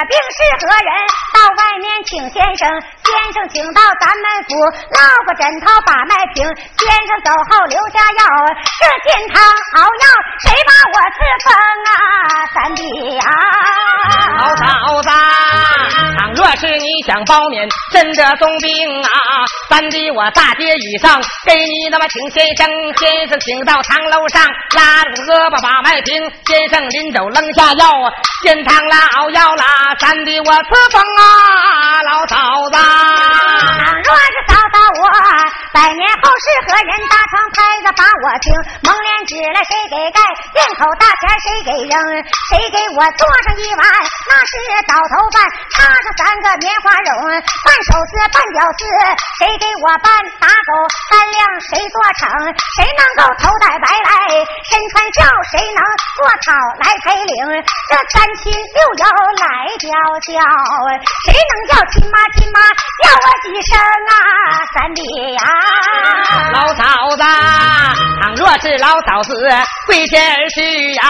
[0.05, 1.30] 病是何人？
[1.41, 2.69] 到外面请先生，
[3.01, 4.53] 先生请到咱们府，
[4.93, 6.45] 烙个枕头把脉平。
[6.77, 8.21] 先生走后留下药，
[8.77, 10.05] 这煎汤熬药
[10.45, 11.49] 谁把我赐封
[11.89, 12.45] 啊？
[12.53, 12.85] 三弟
[13.17, 13.25] 啊，
[14.37, 15.09] 老嫂子，
[16.19, 19.09] 倘若是你想包勉，真的重病啊，
[19.67, 22.69] 三弟我大街以上给你那么请先生，
[22.99, 24.45] 先生请到堂楼上
[24.77, 25.81] 拉着胳膊把。
[25.81, 27.89] 脉平，先生临走扔下药，
[28.43, 29.65] 煎汤啦熬药啦，
[29.97, 31.25] 三弟我赐封啊，
[32.05, 32.36] 老嫂
[32.71, 32.77] 子。
[34.01, 35.03] 若是嫂嫂我
[35.73, 36.91] 百年后是何人？
[37.07, 38.51] 大床拍子把我听，
[38.84, 40.19] 蒙脸纸来谁给盖？
[40.53, 41.95] 店口大钱谁给扔？
[42.51, 43.84] 谁给我做上一碗？
[44.27, 44.53] 那是
[44.88, 45.39] 倒头饭，
[45.71, 47.23] 插上三个棉花绒，
[47.63, 48.84] 半手撕半脚撕，
[49.39, 50.11] 谁给我办？
[50.43, 50.71] 打狗
[51.07, 51.39] 三两
[51.71, 52.27] 谁做成？
[52.75, 54.11] 谁能够头戴白来
[54.67, 55.23] 身穿孝？
[55.55, 55.63] 谁？
[55.71, 55.79] 能
[56.19, 56.51] 做草
[56.84, 57.63] 来陪领？
[57.88, 59.03] 这三亲六友
[59.39, 59.88] 来叫
[60.27, 60.36] 叫，
[61.26, 62.59] 谁能叫亲妈亲妈
[63.01, 63.78] 叫我几声
[64.09, 64.13] 啊？
[64.74, 65.01] 三弟
[65.34, 65.43] 呀，
[66.53, 67.24] 老嫂子，
[68.22, 69.30] 倘若是老嫂子
[69.88, 71.03] 跪前而去呀，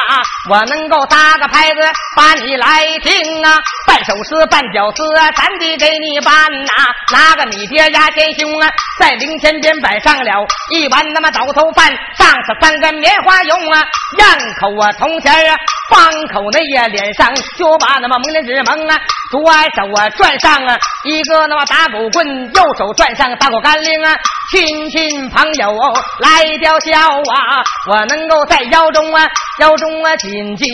[0.49, 1.77] 我能够搭个牌子
[2.15, 3.57] 把你来听啊，
[3.87, 5.03] 半手撕半脚撕，
[5.35, 6.33] 三弟给你办
[6.65, 6.73] 呐，
[7.11, 11.87] 拿个你爹压前胸啊，在灵前边摆上了一碗那么倒头饭，
[12.17, 13.83] 上是三根棉花绒啊，
[14.17, 14.25] 咽。
[14.59, 15.55] 口啊，铜钱啊，
[15.89, 18.99] 方口那呀，脸上就把那么蒙脸纸蒙啊，
[19.31, 24.15] 左手啊转上啊一个那么打狗棍，右手转上打狗干铃啊，
[24.51, 25.71] 亲戚朋友
[26.19, 29.25] 来吊孝啊，我能够在腰中啊
[29.59, 30.65] 腰中啊紧接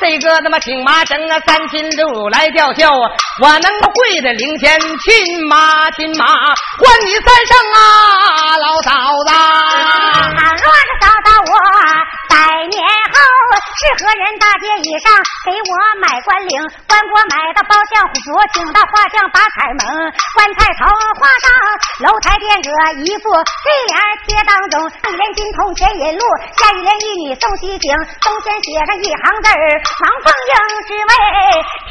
[0.00, 3.10] 这个那么挺麻绳啊，三亲六来吊孝啊，
[3.42, 8.92] 我能够跪在灵前亲妈亲妈唤你三声啊，老嫂
[9.26, 9.32] 子。
[10.36, 11.52] 倘若是嫂嫂我
[12.28, 12.36] 百
[12.70, 12.95] 年。
[13.76, 14.24] 是何人？
[14.40, 15.08] 大街以上
[15.44, 16.52] 给我买官领，
[16.88, 19.84] 官锅买到包相府，请到画匠把彩蒙。
[20.36, 20.84] 棺材头
[21.16, 21.48] 画上
[22.04, 22.68] 楼台殿阁
[23.00, 23.32] 一副
[23.64, 23.96] 对联
[24.28, 26.24] 贴当中，一联金铜钱引路，
[26.56, 27.86] 下联一女送西行，
[28.20, 29.60] 中间写上一行字儿：
[30.04, 30.52] 王凤英
[30.84, 31.12] 之位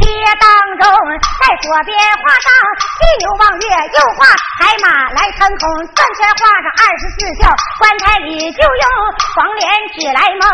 [0.01, 0.05] 贴
[0.37, 0.45] 当
[0.81, 0.85] 中，
[1.41, 2.47] 在左边画上
[2.97, 4.25] 犀牛望月，右画
[4.61, 5.63] 海马来腾空，
[5.97, 7.49] 转圈画上二十四孝，
[7.81, 8.85] 棺材里就用
[9.33, 9.65] 黄连
[9.97, 10.45] 纸来蒙，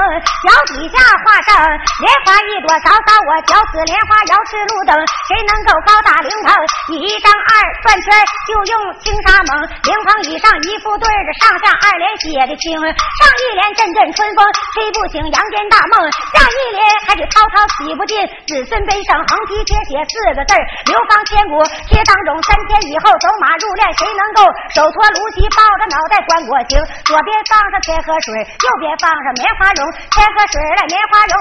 [0.48, 1.00] 脚底下。
[1.22, 1.53] 画上
[2.01, 4.93] 莲花一朵，嫂嫂我脚此莲花摇持路灯，
[5.30, 6.49] 谁能够高打灵棚？
[6.97, 7.51] 一张二
[7.86, 8.09] 转圈
[8.49, 8.74] 就用
[9.05, 9.51] 青纱蒙，
[9.86, 14.39] 灵棚以上一副对着上下二联写的清，上一联阵阵春风
[14.74, 15.93] 吹不醒阳间大梦，
[16.34, 18.17] 下一联还是滔滔洗不尽
[18.49, 20.51] 子孙悲伤，横批贴写四个字
[20.89, 21.61] 流芳千古。
[21.86, 24.39] 贴当中三天以后走马入殓，谁能够
[24.74, 26.82] 手托芦席抱着脑袋关过行？
[27.05, 30.97] 左边放上天河水，右边放上棉花绒，天河水来棉。
[31.12, 31.36] 花容，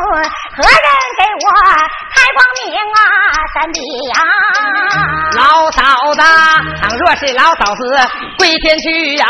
[0.56, 1.48] 何人给我
[2.10, 2.98] 开光明啊？
[3.54, 3.78] 三弟
[4.10, 4.18] 呀，
[5.36, 6.20] 老嫂子，
[6.82, 7.82] 倘若是老嫂子
[8.36, 9.26] 跪天去呀，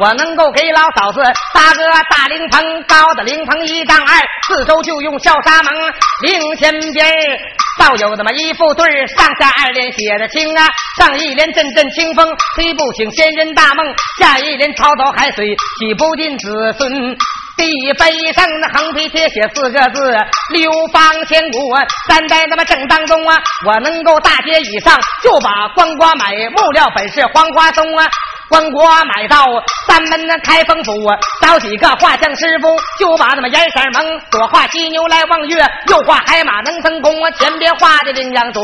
[0.00, 1.22] 我能够给老嫂子
[1.54, 4.18] 搭个大灵棚，高的灵棚一丈二，
[4.48, 5.72] 四周就用笑纱蒙，
[6.22, 7.12] 灵前边
[7.78, 10.66] 倒有那么一副对儿上下二联写的清啊，
[10.98, 13.86] 上一联阵阵清风吹不醒仙人大梦，
[14.18, 15.46] 下一联滔滔海水
[15.78, 17.16] 洗不尽子孙。
[17.56, 20.12] 地碑上那横批贴写四个字，
[20.52, 21.74] 流芳千古。
[22.08, 28.06] 三代那么正当中啊，我能够大街以上就把光瓜买木料本是黄花松啊。
[28.46, 29.46] 关国买到
[29.88, 30.92] 三门那开封府，
[31.40, 34.20] 找几个画像师傅，就把那么颜色蒙。
[34.30, 35.56] 左画犀牛来望月，
[35.88, 37.14] 右画海马能成功。
[37.38, 38.62] 前边画的羚羊左，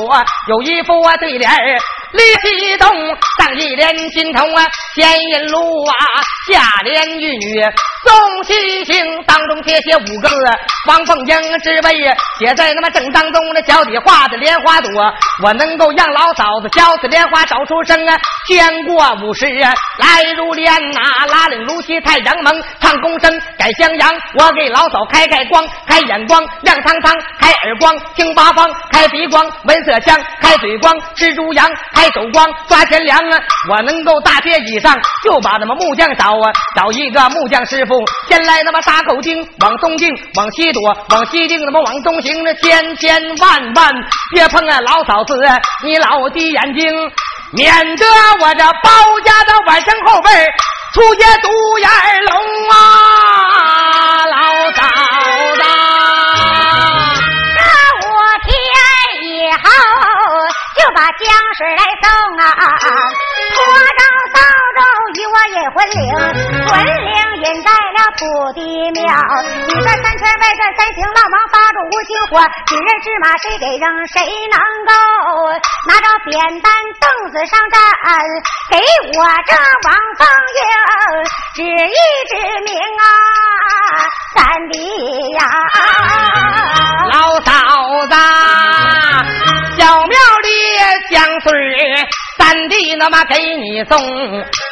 [0.48, 1.50] 有一副对联
[2.12, 2.88] 李西东，
[3.38, 5.94] 上一联金童啊，前引路啊，
[6.50, 7.62] 下联玉女
[8.04, 10.36] 送西行，当中贴写五个字，
[10.88, 14.90] 王凤英之位写在那么正当中，那脚底画的莲花朵，
[15.44, 31.70] 我能够让老嫂子教子莲花找出声啊，天过五十啊来如莲呐，拉领如西太阳蒙，唱宫声改襄阳，我给老嫂开开光，开眼光亮堂堂，开耳光听八方，开鼻光闻色香，开嘴光吃猪羊。
[32.14, 33.38] 手光抓钱粮啊！
[33.70, 37.94] 我能够大街以上就把那么木匠找啊，找一个木匠师傅，
[38.28, 43.94] 先来那么打口钉，往东进，往西躲，往西进，那么往东行，那千千万万
[44.34, 44.78] 别碰啊！
[44.80, 45.34] 老嫂子，
[45.84, 47.12] 你老的眼睛，
[47.52, 48.04] 免得
[48.40, 50.30] 我这包家的晚生后辈
[50.92, 51.88] 出些独眼
[52.24, 52.49] 龙
[72.06, 73.84] 心火，知人知马谁给扔？
[74.08, 74.92] 谁能够
[75.88, 77.80] 拿着扁担凳子上站？
[78.70, 78.78] 给
[79.18, 79.52] 我这
[79.84, 80.26] 王凤
[80.56, 80.60] 英
[81.54, 81.98] 指一
[82.28, 82.32] 指
[82.64, 83.04] 名啊，
[84.34, 84.38] 三
[84.70, 84.74] 弟
[85.34, 85.40] 呀，
[87.12, 87.48] 老嫂
[88.06, 88.14] 子。
[89.78, 90.48] 小庙里
[91.10, 91.48] 香水
[92.50, 93.96] 三弟那么给你送，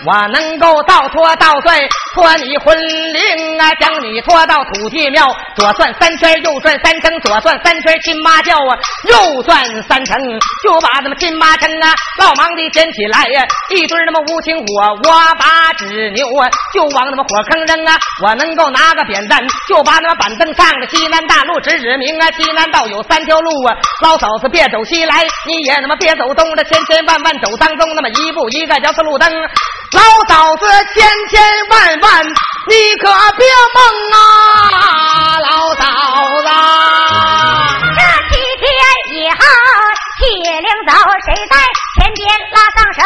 [0.05, 1.79] 我能够倒拖倒拽
[2.13, 5.25] 拖你魂灵啊，将你拖到土地庙，
[5.55, 8.75] 左转三圈，右转三层，左转三圈金妈叫啊，
[9.05, 10.19] 右转三层
[10.65, 14.65] 就把那么金妈称啊，老忙的捡起来呀，一堆那么无情火，
[15.05, 29.31] 我把纸牛啊就往那么火坑扔啊，我能够拿个扁担就把那么板凳上的西南大路指指明啊，西南道有三条路啊，老嫂子别走西来，你也那么别走东，了千千万万走三当中那么一步一个叫是路灯，
[29.93, 32.27] 老嫂子千千万万
[32.67, 35.85] 你可别梦啊，老嫂
[36.41, 36.49] 子，
[37.95, 38.01] 这
[38.35, 38.65] 几天
[39.13, 39.37] 以后
[40.35, 40.93] 领走，
[41.25, 41.55] 谁在
[41.97, 43.03] 前边拉上绳？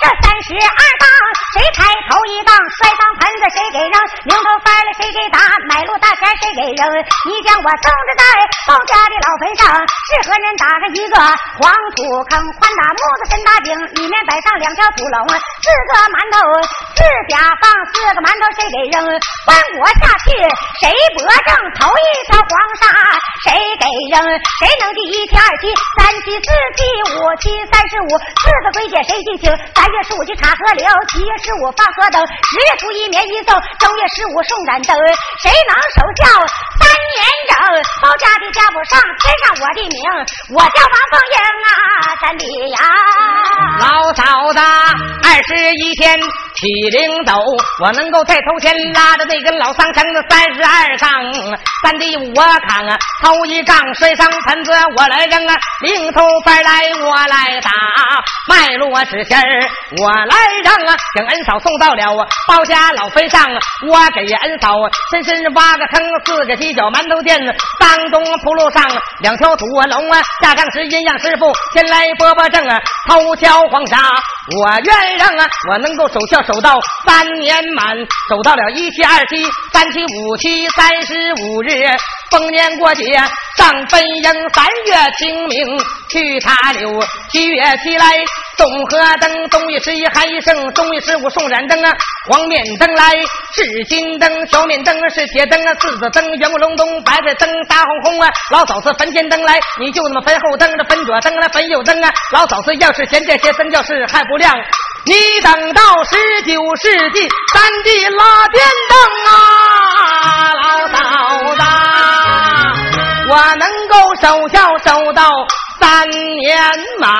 [0.00, 1.06] 这三十二档
[1.54, 2.56] 谁开头一档？
[2.80, 3.94] 摔缸盆子谁给扔？
[4.26, 5.38] 领头翻了谁给打？
[5.68, 6.82] 买路大钱谁给扔？
[7.28, 8.22] 你将我送着在
[8.66, 10.46] 包家的老坟上，是何人。
[10.54, 11.18] 打着一个
[11.58, 11.66] 黄
[11.98, 12.00] 土
[12.30, 12.38] 坑？
[12.38, 16.38] 宽大木子深大井，里面摆上两条土龙，四个馒头
[16.94, 19.02] 四甲放四个馒头谁给扔？
[19.44, 20.30] 翻我下去
[20.78, 21.50] 谁博正？
[21.74, 22.86] 头一条黄沙
[23.42, 23.52] 谁
[23.82, 24.22] 给扔？
[24.62, 25.68] 谁能第一七二七
[25.98, 26.80] 三七四七
[27.12, 28.08] 五七三十五？
[28.40, 29.52] 四个鬼节谁记清？
[29.74, 34.96] 三月十五去查河流，七月十五放河灯，十月初一棉衣送，正月十五送盏灯。
[35.42, 36.24] 谁能守孝
[36.80, 37.54] 三年整？
[38.02, 40.00] 包家的家不上添上我的名，
[40.56, 41.70] 我叫王凤英啊，
[42.20, 42.78] 三弟呀。
[43.80, 44.60] 老嫂子，
[45.24, 46.18] 二十一天
[46.54, 47.32] 起灵斗，
[47.82, 51.10] 我能够在头前拉着那根老桑绳子三十二杠，
[51.82, 56.22] 三弟我扛啊，头一杠摔上盆子我来扔啊，领头
[56.62, 57.70] 来我来打，
[58.48, 59.68] 脉络纸钱儿
[60.02, 63.42] 我来让啊，将恩嫂送到了包家老坟上，
[63.88, 64.74] 我给恩嫂
[65.10, 67.38] 深深挖个坑，四个犄角馒头店，
[67.78, 68.84] 当中铺路上
[69.20, 77.96] 两条土龙啊，下葬时阴阳师傅先来拨拨正啊，偷敲黄沙，我愿让啊，我能够守孝守到三年满，
[78.28, 81.96] 守到了一七二七三七五七三十五日。
[82.34, 83.04] 逢年过节
[83.56, 85.78] 上坟迎，三月清明
[86.08, 86.90] 去插柳，
[87.30, 88.06] 七月起来
[88.58, 91.92] 送河灯，冬月十一喊一声，冬月十五送燃灯啊，
[92.28, 93.12] 黄面灯来
[93.54, 104.52] 是金灯，小面灯是铁灯啊，四子灯圆咕隆咚，白菜灯大红红啊，老嫂子坟前灯来，你就那么坟后灯，这坟左灯来坟右灯啊，老嫂子要是嫌这些灯叫是还不亮，
[105.06, 108.98] 你等到十九世纪三 D 拉电灯
[109.30, 111.03] 啊，老嫂。
[113.34, 115.28] 我能够守孝守到
[115.80, 116.56] 三年
[117.00, 117.10] 满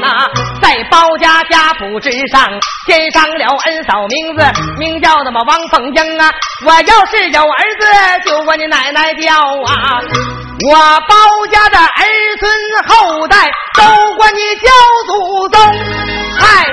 [0.00, 0.30] 呐，
[0.62, 2.48] 在包家家谱之上
[2.86, 4.46] 添上了恩嫂名字，
[4.78, 6.30] 名叫那么王凤英啊。
[6.64, 9.98] 我要是有儿子，就管你奶奶叫啊。
[10.70, 10.76] 我
[11.08, 11.16] 包
[11.50, 12.04] 家的儿
[12.38, 12.52] 孙
[12.86, 14.70] 后代都管你叫
[15.08, 15.60] 祖宗，
[16.38, 16.64] 嗨，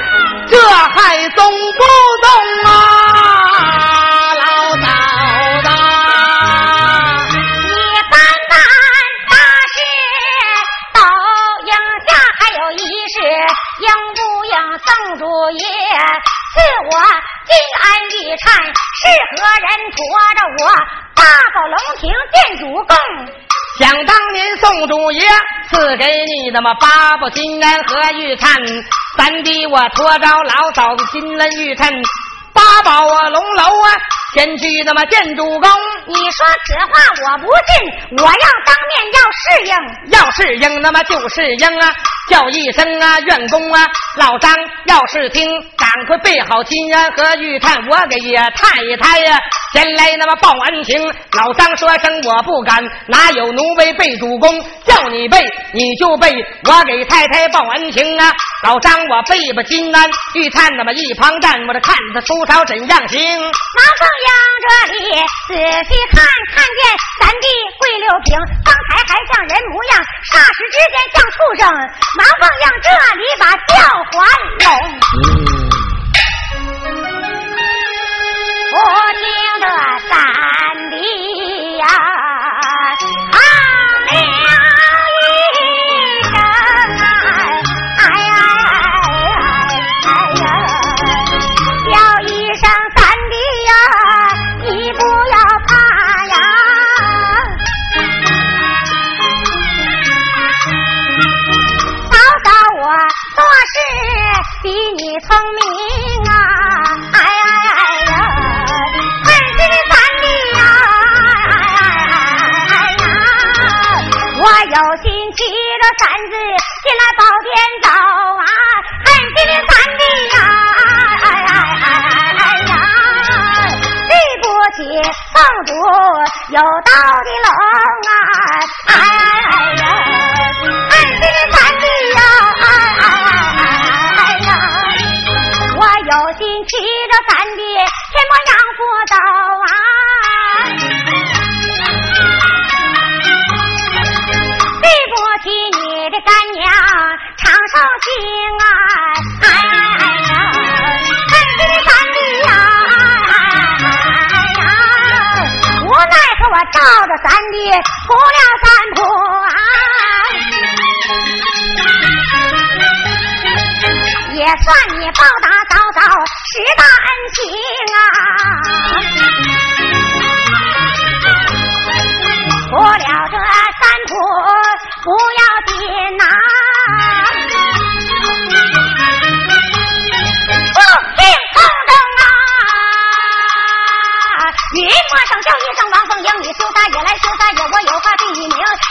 [0.47, 1.83] 这还宗不
[2.21, 3.30] 宗啊？
[14.91, 15.63] 宋主爷
[16.51, 16.59] 赐
[16.91, 16.99] 我
[17.47, 19.95] 金鞍玉颤，是何人驮
[20.35, 20.67] 着我
[21.15, 21.23] 八
[21.53, 22.93] 宝龙亭见主公？
[23.79, 25.21] 想当年宋主爷
[25.69, 28.53] 赐给你的么八宝金鞍和玉颤，
[29.17, 31.89] 三弟我驮着老嫂子金鞍玉颤。
[32.53, 33.87] 八宝啊，龙楼啊，
[34.33, 35.69] 先去那么见主公。
[36.07, 38.31] 你说此话我不信，我要
[38.65, 41.93] 当面要适应，要适应那么就适应啊，
[42.29, 43.87] 叫一声啊，员工啊，
[44.17, 44.53] 老张
[44.85, 49.39] 要是听，赶快备好金安和玉炭，我给爷探一探呀。
[49.73, 54.61] 先来那么报恩情，老张说声我不敢，哪有奴婢背主公？
[54.83, 55.37] 叫你背
[55.71, 56.29] 你就背，
[56.65, 58.33] 我给太太报恩情啊。
[58.63, 63.19] 老张我背吧金安玉炭，那么一旁站，我这看他出不着怎样行？
[63.37, 64.29] 王凤英
[64.65, 64.97] 这里
[65.45, 66.25] 仔细看，
[66.55, 66.81] 看见
[67.21, 67.45] 三弟
[67.77, 68.33] 桂六平，
[68.65, 70.01] 刚才还像人模样，
[70.33, 71.69] 霎时之间像畜生。
[72.17, 73.77] 王凤英这里把叫
[74.09, 74.25] 还
[74.57, 74.73] 拢，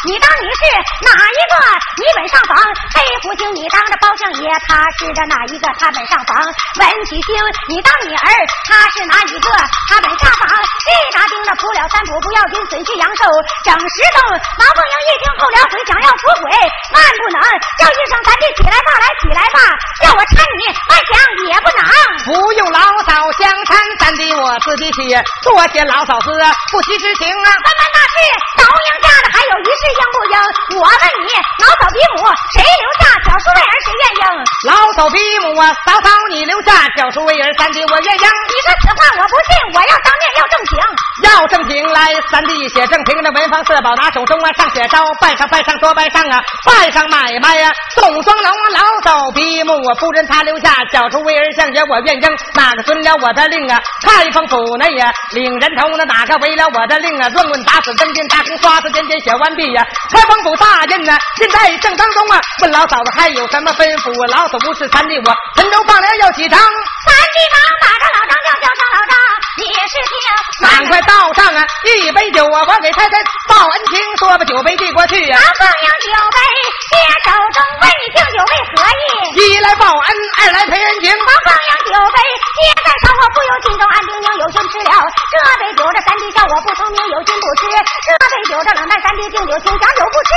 [0.07, 0.21] 你。
[0.21, 0.63] 当你是
[1.03, 1.55] 哪一个？
[2.01, 2.57] 你本上房
[2.97, 5.69] 黑福星，你当着包相爷，他是的哪一个？
[5.77, 7.37] 他本上房文曲星，
[7.69, 8.27] 你当你儿，
[8.65, 9.49] 他是哪一个？
[9.93, 13.29] 他本下房一打钉子扑了三扑不要紧，损去阳寿
[13.69, 14.33] 整十冬。
[14.33, 16.49] 王凤英一听后了悔，想要出轨，
[16.97, 17.39] 万不能
[17.77, 19.61] 叫一声咱弟起来吧，来起来吧，
[20.01, 21.13] 叫我搀你，万想
[21.53, 21.85] 也不能。
[22.25, 25.05] 不用老嫂相搀，三弟我自己去
[25.45, 25.61] 多。
[25.69, 26.33] 谢老嫂子
[26.73, 27.49] 不惜之情啊！
[27.61, 28.17] 咱们那是
[28.57, 30.35] 早应家的，还有一事应不应？
[30.81, 31.31] 我问你，
[31.63, 33.05] 老嫂比母谁留下？
[33.27, 34.25] 小叔为儿谁愿应？
[34.67, 38.27] 老嫂比母啊，嫂嫂你留下，小叔为儿三弟我愿应。
[38.51, 40.79] 你说此话我不信，我要当面要正经。
[41.23, 52.31] 要正经来，三弟写正平，那文房四宝拿手中啊，上写招拜上拜上多拜上啊，拜上买卖呀，送双龙老嫂比母我，夫人她留下，小叔为儿相爷我愿应。
[52.55, 53.81] 哪个遵了我的令啊？
[54.03, 55.51] 开封府内呀，领。
[55.61, 57.29] 人头那哪个违了我的令啊？
[57.29, 59.87] 乱棍打死真金大红刷子点点写完毕呀！
[60.11, 62.41] 开封府大印呢，现在正当中啊！
[62.63, 64.13] 问老嫂子还有什么吩咐？
[64.31, 66.61] 老嫂不是三弟我陈州放粮要几张？
[66.61, 69.15] 三弟忙打着老张叫叫上老张，
[69.59, 70.15] 你是听，
[70.61, 72.65] 赶快倒上啊一杯酒啊！
[72.69, 73.17] 我给太太
[73.49, 75.41] 报恩情，说把酒杯递过去啊。
[75.41, 76.39] 王凤英酒杯
[76.93, 79.03] 接手中，问你敬酒为何意？
[79.41, 80.09] 一来报恩，
[80.39, 81.09] 二来赔恩情。
[81.17, 82.19] 王凤英酒杯
[82.61, 84.29] 接在手，我不由心中暗叮咛，
[84.71, 84.95] 吃了
[85.31, 85.51] 这。
[85.61, 87.69] 杯酒，这三弟叫我不聪明，有心不吃。
[87.69, 90.31] 这杯酒，这冷淡三弟敬酒，请讲酒不吃。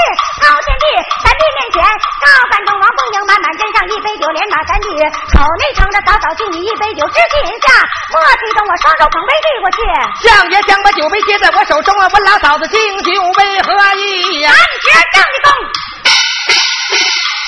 [0.43, 0.85] 朝天地，
[1.23, 1.79] 三弟面前，
[2.19, 4.87] 高山中王凤英满满斟上一杯酒，连打三弟
[5.31, 7.71] 口内盛着，早早敬你一杯酒，知心下。
[8.11, 9.79] 莫推动我双手捧杯递过去。
[10.27, 13.09] 相爷将把酒杯接在我手中啊，问老嫂子敬酒
[13.39, 14.51] 为何意呀？
[14.51, 15.49] 俺学正的功。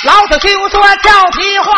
[0.05, 1.73] 老子就说俏皮话，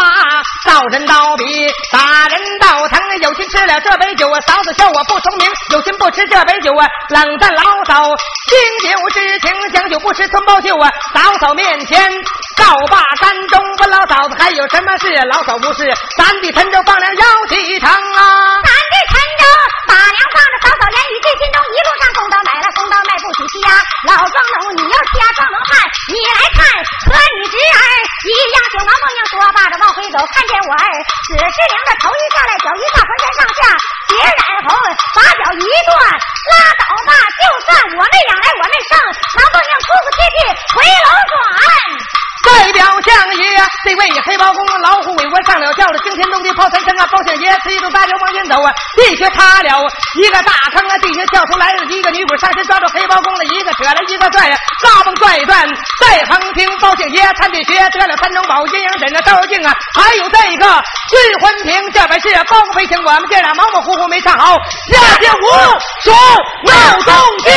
[0.66, 1.46] 道人道比，
[1.92, 3.00] 打人道疼。
[3.22, 8.04] 有心吃了这杯酒嫂，嫂子笑我不聪明；有心不吃这杯酒啊，冷淡老嫂。
[8.50, 10.92] 敬酒之情，将酒不吃寸报酒啊。
[11.14, 12.12] 嫂嫂面前
[12.58, 15.06] 告罢山中，问老嫂子还有什么事？
[15.30, 15.86] 老嫂不是
[16.18, 18.22] 咱的陈州放粮要启程啊！
[18.66, 19.44] 咱的陈州
[19.86, 23.70] 把粮放着，嫂嫂言语进心中，一路上送到买了，送到卖不起气呀。
[24.10, 26.60] 老庄农，你要家庄能看，你来看
[27.06, 27.82] 和你侄儿
[28.26, 28.76] 一样行。
[28.82, 30.86] 王凤英说罢着往回走，看见我儿
[31.30, 33.62] 只是领着头一下来，脚一下浑身上下
[34.10, 34.70] 血染红，
[35.14, 38.92] 把脚一跺，拉倒吧，就算我没养来我没生。
[38.98, 40.38] 王凤英哭哭啼啼
[40.74, 41.38] 回楼转。
[42.48, 43.44] 代表相爷，
[43.84, 47.06] 这位黑包公老虎为我上了轿了，惊天动地炮三声啊！
[47.12, 49.86] 包相爷催着大轿往前走啊，地下塌了
[50.16, 55.68] 一个大坑啊，地下跳出来了一个女鬼，上身抓住黑包公的一个扯了一个拽呀，嘎嘣拽一转，
[56.00, 64.58] 在横听包相爷参地学得了三种宝阴阳枕啊，照妖镜啊，还有这个聚魂瓶，这本是包公飞行，我们这俩马马虎虎没唱好，
[64.92, 65.36] 下节武
[66.02, 66.12] 术
[66.66, 67.52] 闹动静。